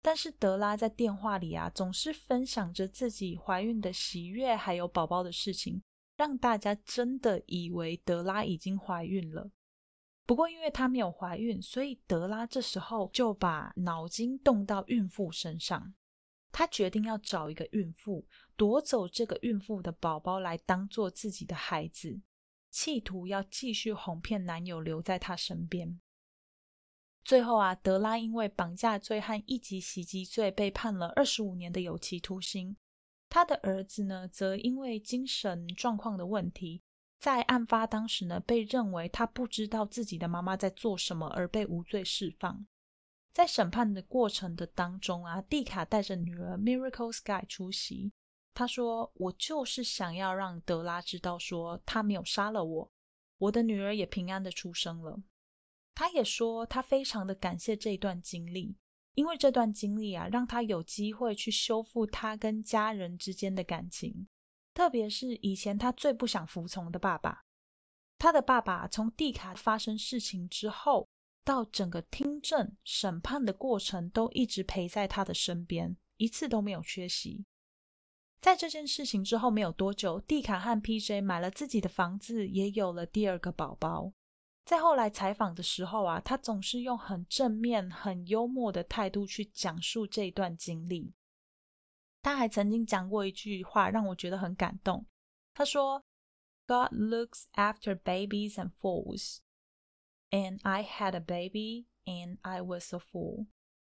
[0.00, 5.82] 但是德拉在电话里啊总是分享着自己怀孕的喜悦，还有宝宝的事情，
[6.16, 9.50] 让大家真的以为德拉已经怀孕了。
[10.24, 15.94] 不过因为她没有怀孕，所以德拉这时候就把脑筋动到孕妇身上。
[16.56, 18.26] 她决定要找一个孕妇，
[18.56, 22.22] 夺走这个孕妇的宝宝来当做自己的孩子，
[22.70, 26.00] 企图要继续哄骗男友留在她身边。
[27.22, 32.74] 最后啊，德拉因为绑架罪和一级袭击罪被判了二十五年的有期徒刑。
[33.28, 36.80] 他的儿子呢，则因为精神状况的问题，
[37.20, 42.66] 在案发当时呢，被认为他不知道自己的妈妈在做什么，而被无罪释放。
[43.36, 48.10] 在审判的过程的当中啊，蒂卡带着女儿 Miracle Sky 出席。
[48.54, 52.90] 他说：“我就是想要让德拉知道，说他没有杀了我，
[53.36, 55.22] 我的女儿也平安的出生了。”
[55.94, 58.74] 他也说，他非常的感谢这段经历。
[59.12, 64.26] 因为这段经历啊，让他有机会去修复他跟家人之间的感情，
[64.72, 67.42] 特别是以前他最不想服从的爸爸。
[68.16, 71.06] 他的爸爸从蒂卡发生事情之后，
[71.46, 77.46] 到整个听证审判的过程，都一直陪在他的身边，一次都没有缺席。
[78.40, 81.20] 在这件事情之后没有多久，蒂卡和 P.J.
[81.20, 84.12] 买了自己的房子，也有了第二个宝宝。
[84.64, 91.14] 在后来采访的时候啊，他总是用很正面、很幽默的态度去讲述这段经历。
[92.22, 95.06] 他还曾经讲过一句话，让我觉得很感动。
[95.54, 96.02] 他说
[96.66, 99.38] ：“God looks after babies and fools,
[100.30, 103.46] and I had a baby and I was a fool。”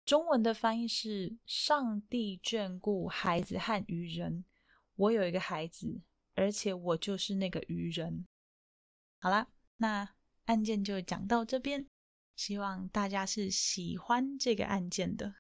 [0.05, 4.45] 中文的翻译是：“上帝眷顾孩子和愚人，
[4.95, 6.01] 我有一个孩子，
[6.35, 8.25] 而且我就是那个愚人。”
[9.19, 10.09] 好了，那。
[10.45, 11.87] 案件就讲到这边，
[12.35, 15.33] 希望大家是喜欢这个案件的。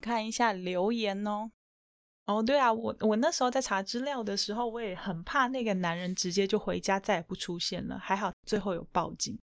[0.00, 1.52] 看一下留言哦。
[2.24, 7.96] 哦，对啊，我我那时候在查资料的时候，我也很怕那个男人直接就回家再也不出现了。
[7.96, 9.38] 还好最后有报警。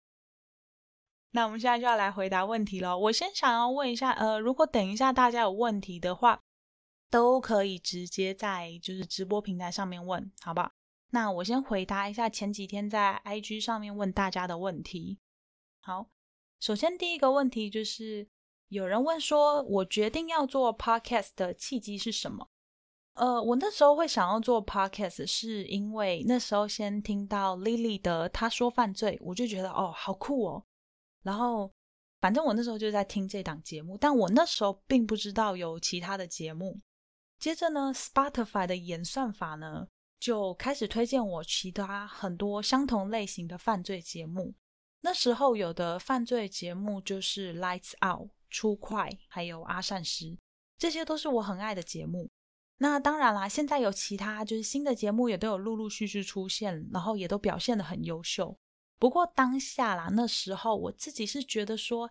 [1.38, 2.98] 那我们现在就要来回答问题了。
[2.98, 6.42] 我先想要问一下，呃，如果等一下大家有问题的话，
[7.12, 10.72] 都可以直接在就是直播平台上面问，好不好？
[11.12, 15.20] 那我先回答一下前几天在 IG 上面问大家的问题。
[15.84, 16.08] 好，
[16.60, 18.28] 首先第一个问题就是
[18.70, 22.50] 有人问说，我决定要做 Podcast 的契机是什么？
[23.14, 30.64] 呃，我那时候会想要做 Podcast，是因为那时候先听到 Lily 的他说犯罪，我就觉得哦，好酷哦。
[31.24, 31.72] 然后
[32.20, 36.80] 反正我那时候就在听这档节目，但我那时候并不知道有其他的节目。
[37.39, 39.88] 接着呢，Spotify 的演算法呢？
[40.20, 44.55] 就开始推荐我其他很多相同类型的犯罪节目。
[45.01, 50.36] 那时候有的犯罪节目就是《Lights Out》、出快，还有阿善师，
[50.76, 52.28] 这些都是我很爱的节目。
[52.80, 58.57] 那当然啦，现在有其他就是新的节目也都有陆陆续续出现，然后也都表现的很优秀。
[59.00, 62.10] 不过当下啦，那时候我自己是觉得说，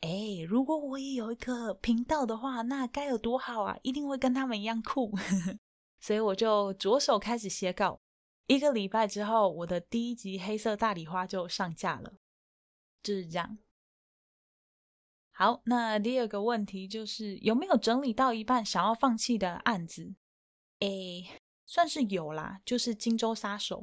[0.00, 3.78] 哎，如果我也有一个频道的话，那该有多好啊！
[3.82, 5.12] 一定会跟他们一样酷。
[5.98, 7.98] 所以我就着手开始写稿，
[8.46, 12.12] 一个礼拜之后，我的第一集《黑色大礼花》就上架了，
[13.02, 13.58] 就是这样。
[15.32, 20.14] 好，那第二个问题就是有没有整理到一半想要放弃的案子？
[20.80, 23.82] 诶，算是有啦，就是《荆州杀手》。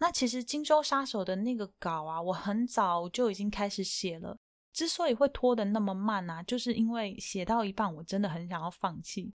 [0.00, 4.36] 那其实《荆州杀手》的那个稿啊，我很早就已经开始写了。
[4.72, 9.32] 之所以会拖得那么慢啊，就是因为写到一半，我真的很想要放弃。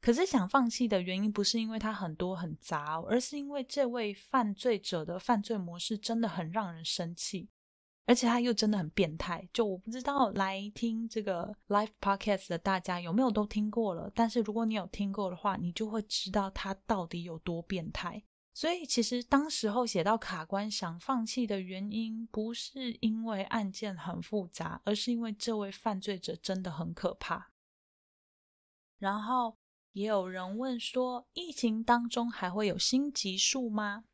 [0.00, 7.48] 可是想放弃的原因不是因为它很多很杂，而是因为这位犯罪者的犯罪模式真的很让人生气，
[8.04, 9.48] 而且他又真的很变态。
[9.52, 18.22] 就我不知道来听这个 live podcast 的大家有没有都听过了，但是如果你有听过的话，你就会知道他到底有多变态。
[18.54, 27.50] 所以其实当时候写到卡关想放弃的原因，不是因为案件很复杂，而是因为这位犯罪者真的很可怕。
[28.98, 29.58] 然后。
[29.94, 34.06] 也有人问说，疫情当中还会有新集数吗？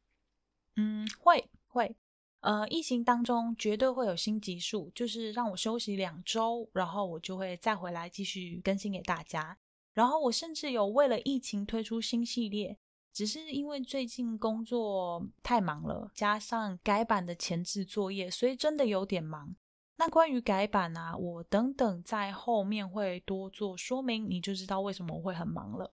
[0.77, 1.97] 嗯，会会，
[2.41, 9.57] 呃，疫情当中绝对会有新集数，就是让我休息两周，然后我就会再回来继续更新给大家。
[9.95, 12.77] 然后我甚至有为了疫情推出新系列，
[13.13, 19.55] 只是因为最近工作太忙了，加上改版的前置作业，所以真的有点忙。
[19.97, 25.93] 那关于改版啊，我等等在后面会多做说明，你就知道为什么我会很忙了。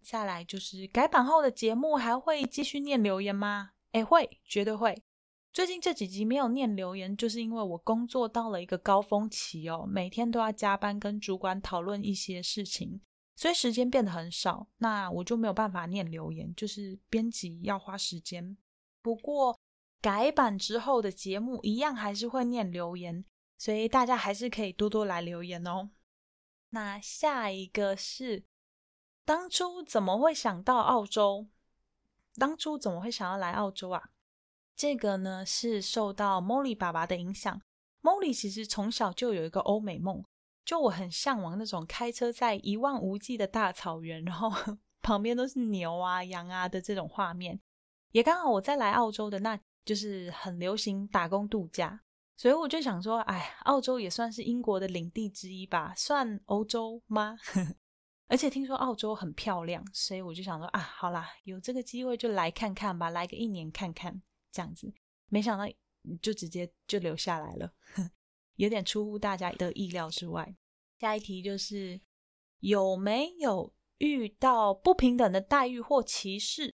[0.00, 3.72] 再来就是改版后的节目还会继续念留言吗？
[3.92, 5.02] 哎，会，绝对会。
[5.52, 13.00] 最近这几集没有念留言，就是因为我工作到了一个高峰期哦，每天都要加班跟主管讨论一些事情，
[13.40, 18.56] 所以时间变得很少，那我就没有办法念留言，就是编辑要花时间。
[19.00, 19.58] 不过。
[20.02, 23.22] 改版之后的节目一样还是会念留言，
[23.58, 25.90] 所以大家还是可以多多来留言哦。
[26.70, 28.42] 那下一个是
[29.26, 31.48] 当初怎么会想到澳洲？
[32.36, 34.08] 当初怎么会想要来澳洲啊？
[34.74, 37.60] 这个呢是受到 Molly 爸爸的影响。
[38.00, 40.24] Molly 其实从小就有一个欧美梦，
[40.64, 44.50] 就我很向往那种开车在一望无际的大草原，然后
[45.02, 47.60] 旁边都是牛啊、羊啊的这种画面。
[48.12, 52.00] 也刚好我在来澳洲的那，就是很流行打工度假，
[52.36, 57.36] 所以我就想说，哎，澳洲也算是英国的领地之一吧，算欧洲吗？
[58.28, 64.92] 而且听说澳洲很漂亮，所以我就想说啊，好啦，有这个机会就来看看吧，来个一年看看这样子。
[65.28, 65.64] 没想到
[66.22, 67.72] 就直接就留下来了，
[68.60, 70.54] 有点出乎大家的意料之外。
[70.98, 71.98] 下一题就是
[72.58, 76.74] 有没有遇到不平等的待遇或歧视？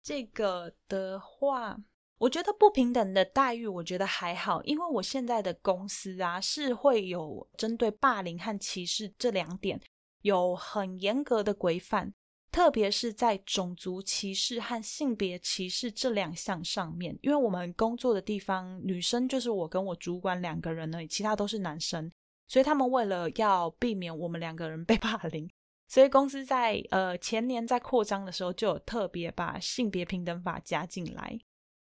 [0.00, 1.76] 这个的话，
[2.18, 9.80] 我觉得不平等的待遇，我觉得还好，因为我现在的公司啊是会有针对霸凌和歧视这两点
[10.22, 12.14] 有很严格的规范，
[12.50, 22.10] 特别是在种族歧视和性别歧视这两项上面，因为我们工作的地方女生就是我跟我主管两个人呢，其他都是男生，
[22.46, 25.48] 所以他们为了要避免我们两个人被霸凌。
[25.86, 31.38] 所以公司在呃前年在扩张的时候，就有特别把性别平等法加进来，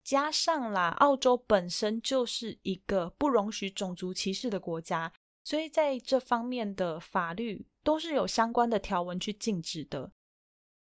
[0.02, 5.12] 加上啦，澳洲本身就是一个不容许种族歧视的国家，
[5.44, 10.10] 所以在这方面的法律都是有相关的条文去禁止的。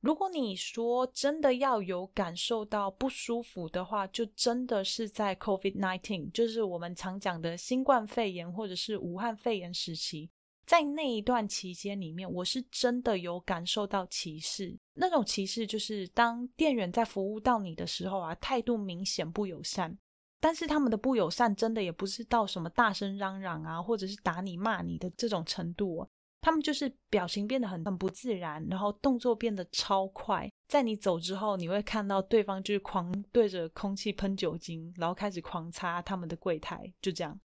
[0.00, 10.30] 如果你说真的要有感受到不舒服的话，就真的是在 COVID-19，就是我们常讲的新冠肺炎或者是武汉肺炎时期。
[10.64, 14.78] 在那一段期间里面，我是真的有感受到歧视。
[14.94, 19.98] 那种歧视就是当店员在服务到你的时候啊，态度明显不友善。
[20.38, 26.06] 但是他们的不友善真的也不是到什么大声嚷嚷啊，或者是打你骂你的这种程度。
[26.40, 30.50] 他们就是表情变得很很不自然，然后动作变得超快。
[30.68, 37.38] 在你走之后，你会看到对方就是狂对着空气喷酒精，然后开始狂擦他们的柜台，就这样。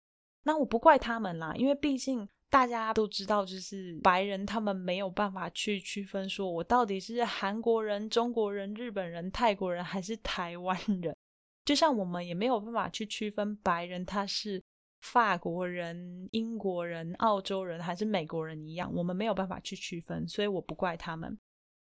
[0.44, 2.28] 那我不怪他们啦，因为毕竟。
[2.52, 11.16] 大家都知道，就是白人他们没有办法去区分，说我到底是韩国人、中国人、日本人、泰国人还是台湾人。
[11.64, 14.62] 就像我们也没有办法去区分白人他是
[15.02, 21.38] 法国人、英国人、澳洲人还是美国人一样，我们没有办法去区分，所以我不怪他们。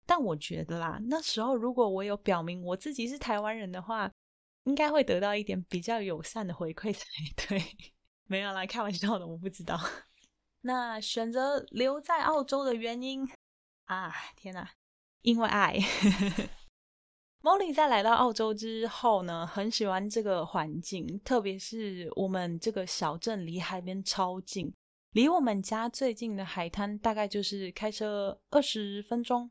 [0.06, 4.10] 但我觉得啦，那时候如果我有表明我自己是台湾人的话，
[4.64, 7.04] 应该会得到一点比较友善的回馈才
[7.36, 7.62] 对。
[8.26, 9.78] 没有啦，开玩笑的，我不知道。
[10.62, 13.28] 那选择留在澳洲的原因
[13.84, 14.70] 啊，天哪，
[15.20, 15.78] 因为爱。
[17.44, 24.72] Molly 在来到澳洲之后呢，很喜欢这个环境，特别是我们这个小镇离海边超近，
[25.12, 29.50] 离我们家最近的海滩大概就是开车二十分钟，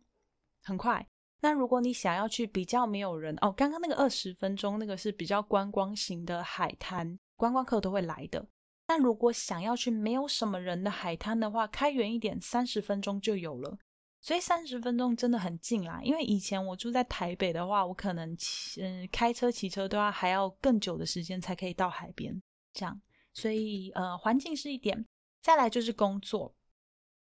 [0.64, 1.08] 很快。
[1.42, 8.44] 那如果你想要去比较没有人哦，刚刚那个二十分钟那个是比较观光型的海滩，观光客都会来的。
[8.88, 13.78] 但如果想要去没有什么人的海滩的话，开远一点，三十分钟就有了。
[14.24, 16.00] 所以三十分钟真的很近啦。
[16.02, 18.36] 因为以前我住在台北的话，我可能
[18.82, 22.42] 嗯开车、骑车都要还要更久的时间才可以到海边。
[22.74, 23.02] 这样，
[23.34, 25.06] 所以呃环境是一点。
[25.42, 26.56] 再来就是工作。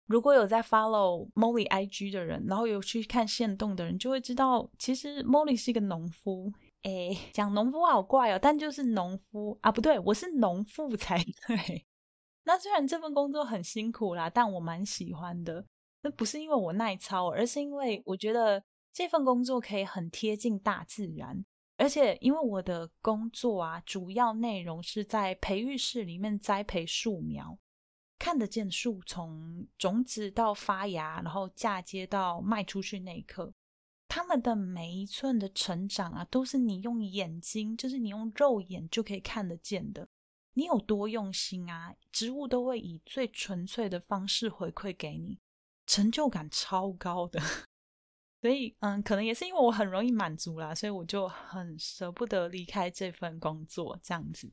[0.06, 6.54] 如果有在 follow Molly IG 的人，然后有去看线动的人，就会知道其实 Molly 是一个农夫。
[6.84, 11.86] 哎，讲农夫好怪哦，但就是农夫啊，不对，我是农妇才对。
[12.46, 15.66] 那虽然这份工作很辛苦啦，但我蛮喜欢的。
[16.02, 21.46] 那不是因为我耐操，而是因为我觉得这份工作可以很贴近大自然，
[21.78, 27.58] 而且因为我的工作啊，主要内容是在培育室里面栽培树苗，
[28.18, 33.54] 看得见树从种子到发芽，然后嫁接到卖出去那一刻。
[34.08, 40.06] 他们的每一寸的成长啊，都是你用眼睛，就是你用肉眼就可以看得见的。
[40.54, 45.40] 你有多用心啊，植物都会以最纯粹的方式回馈给你，
[45.92, 47.38] 成就感超高的。
[48.42, 54.50] 所以，嗯，可能也是因为我很容易满足啦，所以我就很舍不得离开这份工作，这样子。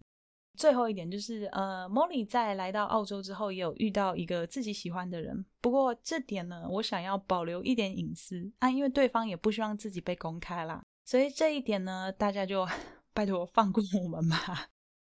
[0.56, 5.46] 最后一点就是，呃，Molly 在来到澳洲之后，也有遇到一个自己喜欢的人。
[5.60, 10.82] 不过这点呢，我想要保留一点隐私啊，因为对方也不希望自己被公开啦。
[11.04, 12.66] 所以这一点呢，大家就
[13.14, 14.66] 拜托放过我们吧。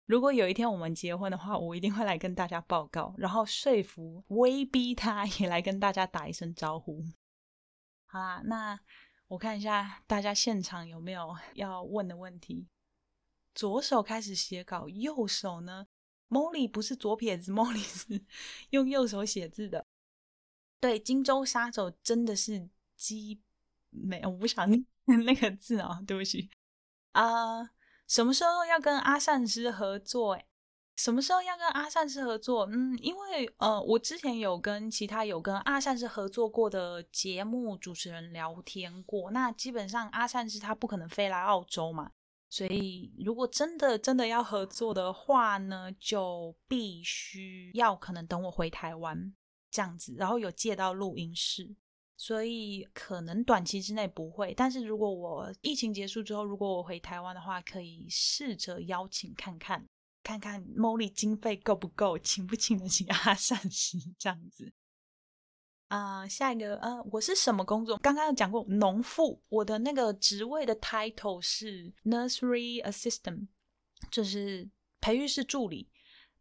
[0.09, 7.05] 如果有一天我们结婚的话，我一定会来跟大家报告，然后说服、威逼他也来跟大家打一声招呼。
[8.07, 8.81] 好啦，那
[9.27, 12.67] 我看一下大家现场有没有要问的问题。
[13.55, 15.87] 左手开始写稿，右手呢
[16.31, 18.25] ？Molly 不是左撇子，Molly 是
[18.71, 19.85] 用右手写字的。
[20.81, 23.43] 对，荆州杀手真的是鸡
[23.91, 24.25] 没？
[24.25, 24.87] 我不想念
[25.27, 26.49] 那个字啊，对不起
[27.13, 27.73] 啊。
[28.09, 30.35] 什么时候要跟阿善师合作？
[30.35, 30.45] 哎
[30.97, 32.67] 什么时候要跟阿善师合作？
[32.73, 39.31] 嗯，因为呃，我之前有跟其他有跟阿善师合作过的节目主持人聊天过。
[39.31, 42.11] 那基本上阿善师他不可能飞来澳洲嘛，
[42.51, 49.33] 所以如果真的真的要合作的话呢，就必须要可能等我回台湾
[49.71, 51.77] 这样子，然后有借到录音室，
[52.19, 54.53] 所以可能短期之内不会。
[54.53, 59.87] 但是如果我疫情结束之后，如果我回台湾的话，可以试着邀请看看。
[60.21, 64.71] 看看 Molly 经费够不够，请不请得起阿善师这样子
[65.87, 66.29] 啊？
[66.29, 67.97] 下一个，呃，我是什么工作？
[67.97, 69.43] 刚刚有讲过，农妇。
[69.49, 73.47] 我的那个职位的 title 是 Nursery Assistant，
[74.11, 74.69] 就是
[75.01, 75.89] 培育室助理。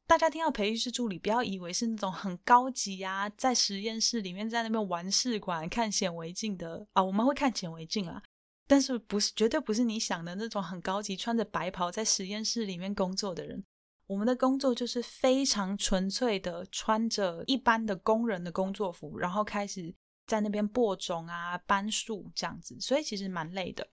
[0.07, 7.03] 大家听到培育室助理，不要以为是那种很高级啊，在实验室里面在那边玩试管、看显微镜的啊。
[7.03, 8.23] 我们会看显微镜啊。
[8.69, 13.61] 但是不是绝对不是你想的那种很高级，穿着白袍在实验室里面工作的人。
[14.05, 19.93] 我们的工作就是非常纯粹的，穿着一般的工人的工作服，然后开始
[20.25, 23.85] 在那边播种啊、搬树这样子，所以其实蛮累的。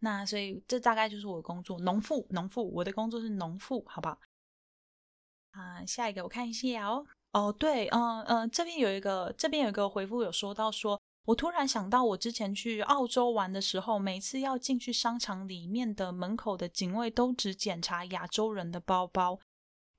[0.00, 4.18] 那所以这大概就是我的工作，农妇，农妇，我的工作是农妇，好不好？
[5.52, 7.06] 啊，下一个我看一下哦。
[7.32, 19.38] 哦，对，嗯嗯，这边有一个，这边有一个回复有说到说，我突然想到我之前去澳洲玩的时候，每次要进去商场里面的门口的警卫都只检查亚洲人的包包。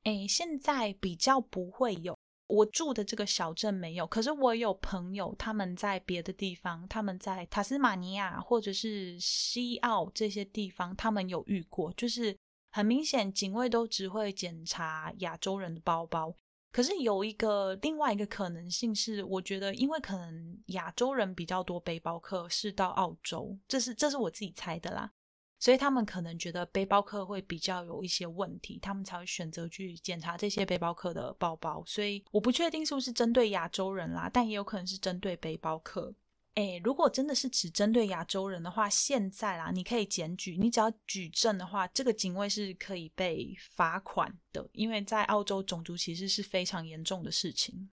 [0.04, 4.08] 哎，现在比较不会有，我住的这个小镇没有。
[4.08, 11.94] 可是我有朋友，他们在别的地方，他们在塔斯马尼亚或者是西澳这些地方，他们有遇过。
[11.94, 12.36] 就是
[12.72, 16.36] 很明显，警卫都只会检查亚洲人的包包。
[16.72, 25.12] 可是有一个另外一个可能性是，我觉得因为可能亚洲人比较多，背包客是到澳洲，这是这是我自己猜的啦。
[25.58, 31.84] 所以他们可能觉得背包客会比较有一些问题，他们才会选择去检查这些背包客的包包。
[31.86, 36.14] 所以我不确定是不是针对亚洲人啦，但也有可能是针对背包客。
[36.56, 47.92] 哎，如果真的是只针对亚洲人的话，现在啦，你可以检举，你只要举证的话，这个警卫是可以被罚款的，因为在澳洲种族歧视是非常严重的事情。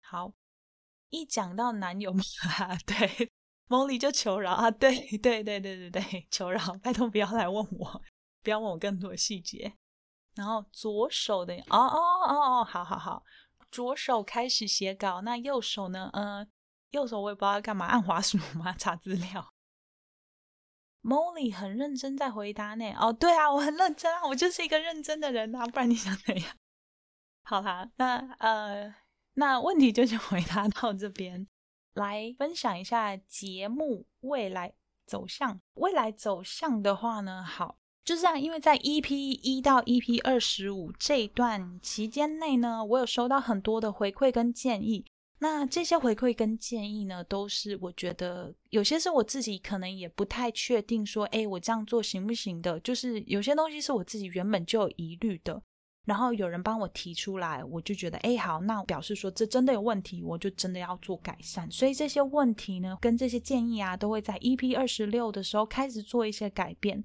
[0.00, 0.32] 好，
[1.10, 2.22] 一讲到男友嘛，
[2.86, 3.32] 对。
[3.68, 4.70] Molly 就求饶啊！
[4.70, 8.00] 对对对对对对，求饶，拜托不要来问我，
[8.40, 9.76] 不要问我更多细节。
[10.36, 11.98] 然后左手的，哦哦
[12.28, 13.24] 哦哦，好好好，
[13.72, 16.08] 左手开始写稿，那右手呢？
[16.12, 16.48] 嗯，
[16.90, 18.74] 右手我也不知道要干嘛，按滑鼠吗？
[18.78, 19.52] 查资料。
[21.02, 22.92] Molly 很认真在回答呢。
[22.98, 26.56] 哦，对啊，我很认真啊，我就是一个认真的人啊，不然你想怎样？
[27.44, 28.94] 好啦，那呃，
[29.34, 31.46] 那问题就先回答到这边。
[31.94, 34.74] 来分享一下节目未来
[35.06, 35.58] 走向。
[35.76, 38.38] 未来走向的话呢，好，就这样。
[38.38, 45.06] 因为在 EP 一到 EP 二十五这段期间内呢，我有收到很多的回馈跟建议。
[45.38, 52.80] 那这些回馈跟建议呢，都是我觉得有些是我自己可能也不太确定，说，哎，我这样做行不行的？
[52.80, 55.62] 就是有些东西是我自己原本就有疑虑的。
[56.06, 61.68] 然后有人帮我提出来，我就觉得，哎，好，那表示说这真的有问题，我就真的要做改善。
[61.68, 67.04] 所以这些问题呢，跟这些建议啊，都会在 EP 二十六的时候开始做一些改变。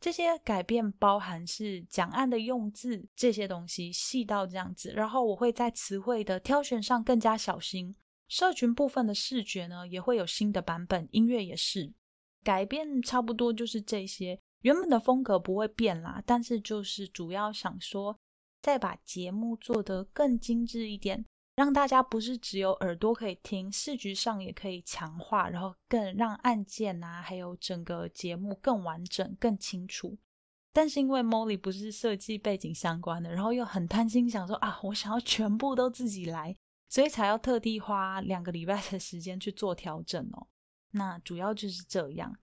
[0.00, 7.94] 这些改变包含是讲案的用字这些东西细到这样子，然后我会在词汇的挑选上更加小心。
[8.28, 11.92] 社群部分的视觉呢，也会有新的版本，音乐也是
[12.44, 14.38] 改变，差不多就是这些。
[14.62, 18.18] 原本的风格不会变啦，但是就是主要想说。
[18.60, 21.24] 再把节目做得更精致一点，
[21.58, 30.16] 让大家不是只有耳朵可以听，视觉上也可以强化，然后更让案件啊，还有整个节目更完整、更清楚。
[30.72, 36.56] 但是因为 Molly 不是设计背景相关的，然后又很贪心，想说啊，我想要全部都自己来，
[36.88, 40.46] 所以才要特地花两个礼拜的时间去做调整哦。
[40.92, 42.38] 那主要就是这样。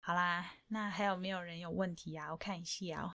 [0.00, 2.32] 好啦，那还有没有人有问题啊？
[2.32, 3.14] 我看一下。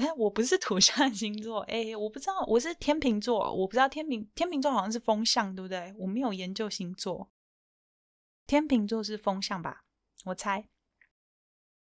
[0.00, 5.94] 哎，我不是土象星座，哎，我不知道，我是天秤座，我不知道天秤天秤座好像是风象，对不对？
[5.98, 7.28] 我没有研究星座，
[8.46, 9.84] 天秤座是风象吧？
[10.24, 10.66] 我猜。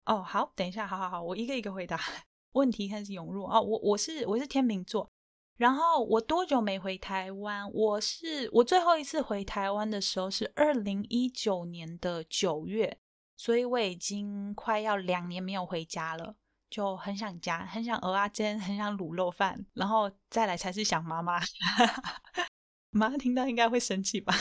[0.06, 2.00] 哦，好，等一下，好好好，我一个一个回答
[2.54, 3.60] 问题开始涌入哦。
[3.62, 5.12] 我我是我是天秤座，
[5.58, 7.70] 然后我多久没回台湾？
[7.74, 12.98] 我是我最后一次回台湾的时候是二零一九年的九月，
[13.36, 16.38] 所以我已经快要两年没有回家了。
[16.70, 21.40] 就很想家，很想鹅啊煎，很想卤肉饭，然后再来才是想妈妈。
[22.92, 24.34] 妈听到应该会生气吧？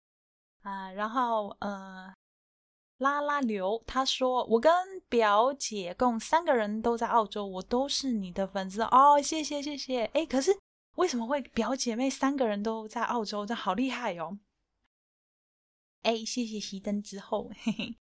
[0.62, 2.12] 啊，然后呃，
[2.98, 4.72] 拉拉流他说，我跟
[5.08, 10.04] 表姐共三个人都在澳洲，我都是你的粉丝哦，谢谢谢谢。
[10.14, 10.56] 哎，可是
[10.96, 13.44] 为什么会表姐妹三个人都在澳洲？
[13.44, 14.38] 这好厉害哦！
[16.02, 17.96] 哎，谢谢熄灯之后，嘿嘿，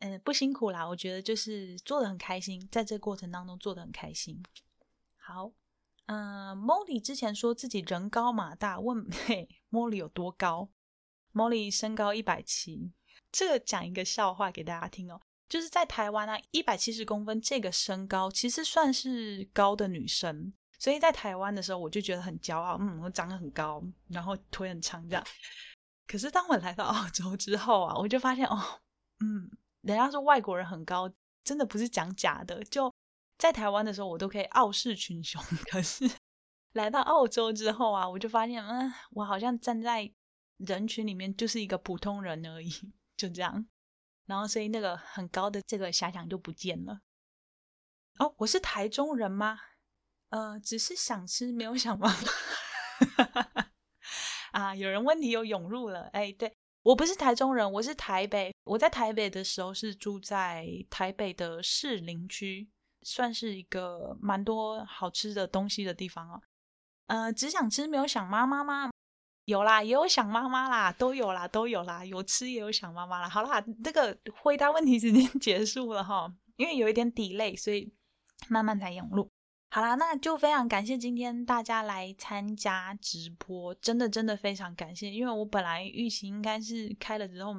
[0.00, 4.42] 嗯，不辛苦啦，我觉得就是做的很开心，在这过程当中做的很开心。
[5.16, 5.52] 好，
[6.06, 10.70] 嗯，Molly 之前说自己人高马大，问 嘿，Molly 有多高
[11.34, 12.92] ？Molly 身高一百七。
[13.30, 25.22] 这个讲一个笑话给大家听哦，就是在台湾啊，一百七十公分这个身高其实算是高的女生，所以在台湾的时候我就觉得很骄傲，嗯，我长得很高，然后腿很长这样。
[26.06, 28.80] 可是当我来到澳洲之后啊，我就发现哦，
[29.20, 29.50] 嗯，
[29.82, 31.10] 人家说外国人很高，
[31.44, 32.62] 真的不是讲假的。
[32.64, 32.92] 就
[33.38, 36.10] 在台湾的时候，我都可以傲视群雄， 可是
[36.72, 40.12] 来到澳洲之后啊，我就发现，嗯，我好像站在
[40.56, 42.92] 人群里面就是一个普通人而已。
[43.16, 43.66] 就这样，
[44.26, 47.00] 然后所以那个很高的这个遐想就不见了。
[48.20, 49.58] 哦，我是台中人吗？
[50.28, 53.70] 呃，只是想吃，没有想妈妈。
[54.52, 56.02] 啊，有人问题又涌入了。
[56.12, 58.54] 哎，对我不是台中人，我是台北。
[58.64, 62.68] 我在台北的时候是住在台北的士林区，
[63.02, 66.40] 算是一个蛮多好吃的东西的地方哦。
[67.06, 68.90] 呃，只想吃，没有想妈妈吗？
[69.46, 73.28] 有啦，也有想妈妈啦，都有啦，都有啦，有吃也有想妈妈啦。
[73.28, 77.92] 好啦，这个回答问题时间 结束了哈，因为有一点底累所以
[78.48, 79.30] 慢慢才涌入。
[79.70, 87.54] 好啦，那就非常感谢今天大家来参加直播，真的真的非常感谢，因为我本来预期应该是开了之后，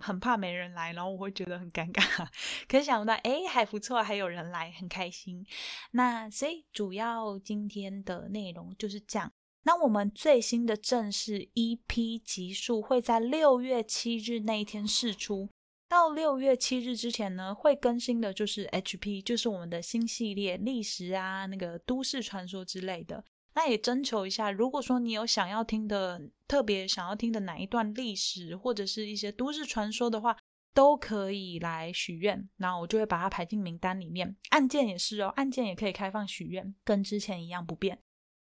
[0.00, 2.26] 很怕没人来，然后我会觉得很尴尬，
[2.66, 5.46] 可是想不到，哎，还不错，还有人来，很开心。
[5.92, 9.32] 那所以主要今天的内容就是这样。
[9.62, 15.48] 那我们最新的正式 EP 集数会在六月七日那一天试出。
[15.92, 23.22] 到六月七日之前呢，会更新的就是 HP，就是我们的新系列历史啊，那个都市传说之类的。
[23.52, 26.18] 那也征求一下，如果说你有想要听的，
[26.48, 30.34] 特别想要听的哪一段历史或者是一些都市传说的话，
[30.72, 34.34] 都可以来许愿，然后我就会把它排进名单里面。
[34.48, 37.98] 案件也是哦，案件也可以开放许愿，跟之前一样不变。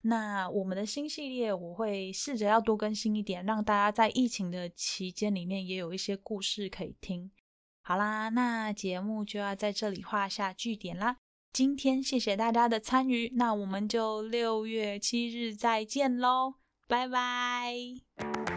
[0.07, 7.31] 那我们的新系列，我会试着要多更新一点，让大家在疫情的期间里面也有一些故事可以听。
[7.81, 11.17] 好啦，那节目就要在这里画下句点啦。
[11.51, 16.55] 今天谢谢大家的参与，那我们就六月七日再见喽，
[16.87, 18.54] 拜拜。